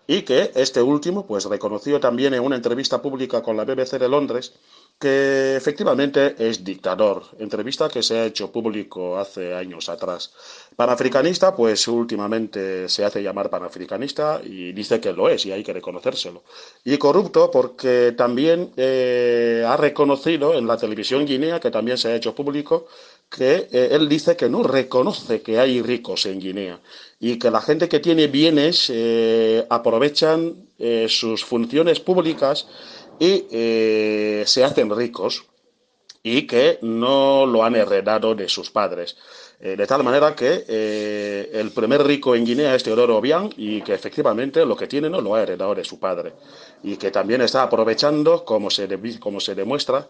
Y 0.06 0.20
que 0.22 0.52
este 0.54 0.82
último, 0.82 1.26
pues 1.26 1.46
reconoció 1.46 1.98
también 1.98 2.34
en 2.34 2.42
una 2.42 2.56
entrevista 2.56 3.00
pública 3.00 3.42
con 3.42 3.56
la 3.56 3.64
BBC 3.64 3.98
de 3.98 4.06
Londres 4.10 4.52
que 4.98 5.54
efectivamente 5.54 6.34
es 6.38 6.64
dictador, 6.64 7.22
entrevista 7.38 7.88
que 7.88 8.02
se 8.02 8.18
ha 8.18 8.24
hecho 8.26 8.50
público 8.50 9.16
hace 9.16 9.54
años 9.54 9.88
atrás. 9.88 10.32
Panafricanista, 10.74 11.54
pues 11.54 11.86
últimamente 11.86 12.88
se 12.88 13.04
hace 13.04 13.22
llamar 13.22 13.48
panafricanista 13.48 14.40
y 14.44 14.72
dice 14.72 15.00
que 15.00 15.12
lo 15.12 15.28
es 15.28 15.46
y 15.46 15.52
hay 15.52 15.62
que 15.62 15.72
reconocérselo. 15.72 16.42
Y 16.84 16.98
corrupto 16.98 17.48
porque 17.48 18.12
también 18.16 18.72
eh, 18.76 19.64
ha 19.66 19.76
reconocido 19.76 20.54
en 20.54 20.66
la 20.66 20.76
televisión 20.76 21.24
guinea, 21.24 21.60
que 21.60 21.70
también 21.70 21.96
se 21.96 22.08
ha 22.08 22.16
hecho 22.16 22.34
público, 22.34 22.88
que 23.30 23.68
eh, 23.70 23.88
él 23.92 24.08
dice 24.08 24.36
que 24.36 24.48
no 24.48 24.64
reconoce 24.64 25.42
que 25.42 25.60
hay 25.60 25.80
ricos 25.80 26.26
en 26.26 26.40
Guinea 26.40 26.80
y 27.20 27.38
que 27.38 27.50
la 27.50 27.60
gente 27.60 27.88
que 27.88 28.00
tiene 28.00 28.26
bienes 28.26 28.90
eh, 28.92 29.64
aprovechan 29.68 30.66
sus 31.08 31.44
funciones 31.44 31.98
públicas 31.98 32.68
y 33.18 33.46
eh, 33.50 34.44
se 34.46 34.64
hacen 34.64 34.94
ricos 34.94 35.44
y 36.22 36.46
que 36.46 36.78
no 36.82 37.46
lo 37.46 37.64
han 37.64 37.76
heredado 37.76 38.34
de 38.34 38.48
sus 38.48 38.70
padres. 38.70 39.16
Eh, 39.60 39.76
de 39.76 39.86
tal 39.86 40.04
manera 40.04 40.34
que 40.36 40.64
eh, 40.68 41.50
el 41.52 41.70
primer 41.72 42.04
rico 42.04 42.34
en 42.34 42.44
Guinea 42.44 42.74
es 42.74 42.82
Teodoro 42.82 43.16
Obiang 43.16 43.50
y 43.56 43.82
que 43.82 43.94
efectivamente 43.94 44.64
lo 44.64 44.76
que 44.76 44.86
tiene 44.86 45.10
no 45.10 45.20
lo 45.20 45.34
ha 45.34 45.42
heredado 45.42 45.74
de 45.74 45.84
su 45.84 45.98
padre 45.98 46.34
y 46.82 46.96
que 46.96 47.10
también 47.10 47.40
está 47.40 47.64
aprovechando, 47.64 48.44
como 48.44 48.70
se, 48.70 48.88
como 49.18 49.40
se 49.40 49.54
demuestra, 49.54 50.08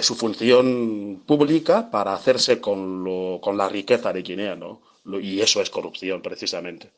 su 0.00 0.14
función 0.14 1.24
pública 1.26 1.90
para 1.90 2.14
hacerse 2.14 2.60
con, 2.60 3.02
lo, 3.02 3.40
con 3.40 3.56
la 3.56 3.68
riqueza 3.68 4.12
de 4.12 4.22
Guinea, 4.22 4.54
¿no? 4.54 4.80
Y 5.20 5.40
eso 5.40 5.60
es 5.60 5.68
corrupción, 5.68 6.22
precisamente. 6.22 6.90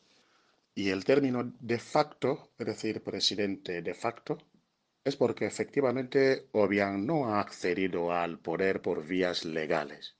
Y 0.75 0.89
el 0.89 1.03
término 1.03 1.51
de 1.59 1.79
facto, 1.79 2.49
es 2.57 2.65
decir, 2.65 3.03
presidente 3.03 3.81
de 3.81 3.93
facto, 3.93 4.37
es 5.03 5.15
porque 5.15 5.45
efectivamente 5.45 6.47
Obiang 6.51 7.05
no 7.05 7.33
ha 7.33 7.39
accedido 7.39 8.11
al 8.11 8.39
poder 8.39 8.81
por 8.81 9.05
vías 9.05 9.45
legales. 9.45 10.15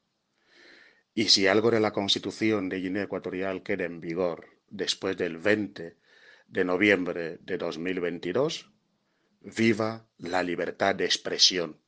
Y 1.14 1.26
si 1.26 1.48
algo 1.48 1.72
de 1.72 1.80
la 1.80 1.92
constitución 1.92 2.70
de 2.70 2.80
Guinea 2.80 3.04
Ecuatorial 3.04 3.64
queda 3.64 3.86
en 3.86 4.00
vigor 4.00 4.48
después 4.70 5.18
del 5.18 5.38
20 5.38 5.98
de 6.48 6.66
noviembre 6.66 7.38
de 7.42 7.58
2022, 7.58 8.72
viva 9.42 10.08
la 10.18 10.42
libertad 10.44 10.96
de 10.96 11.06
expresión. 11.06 11.81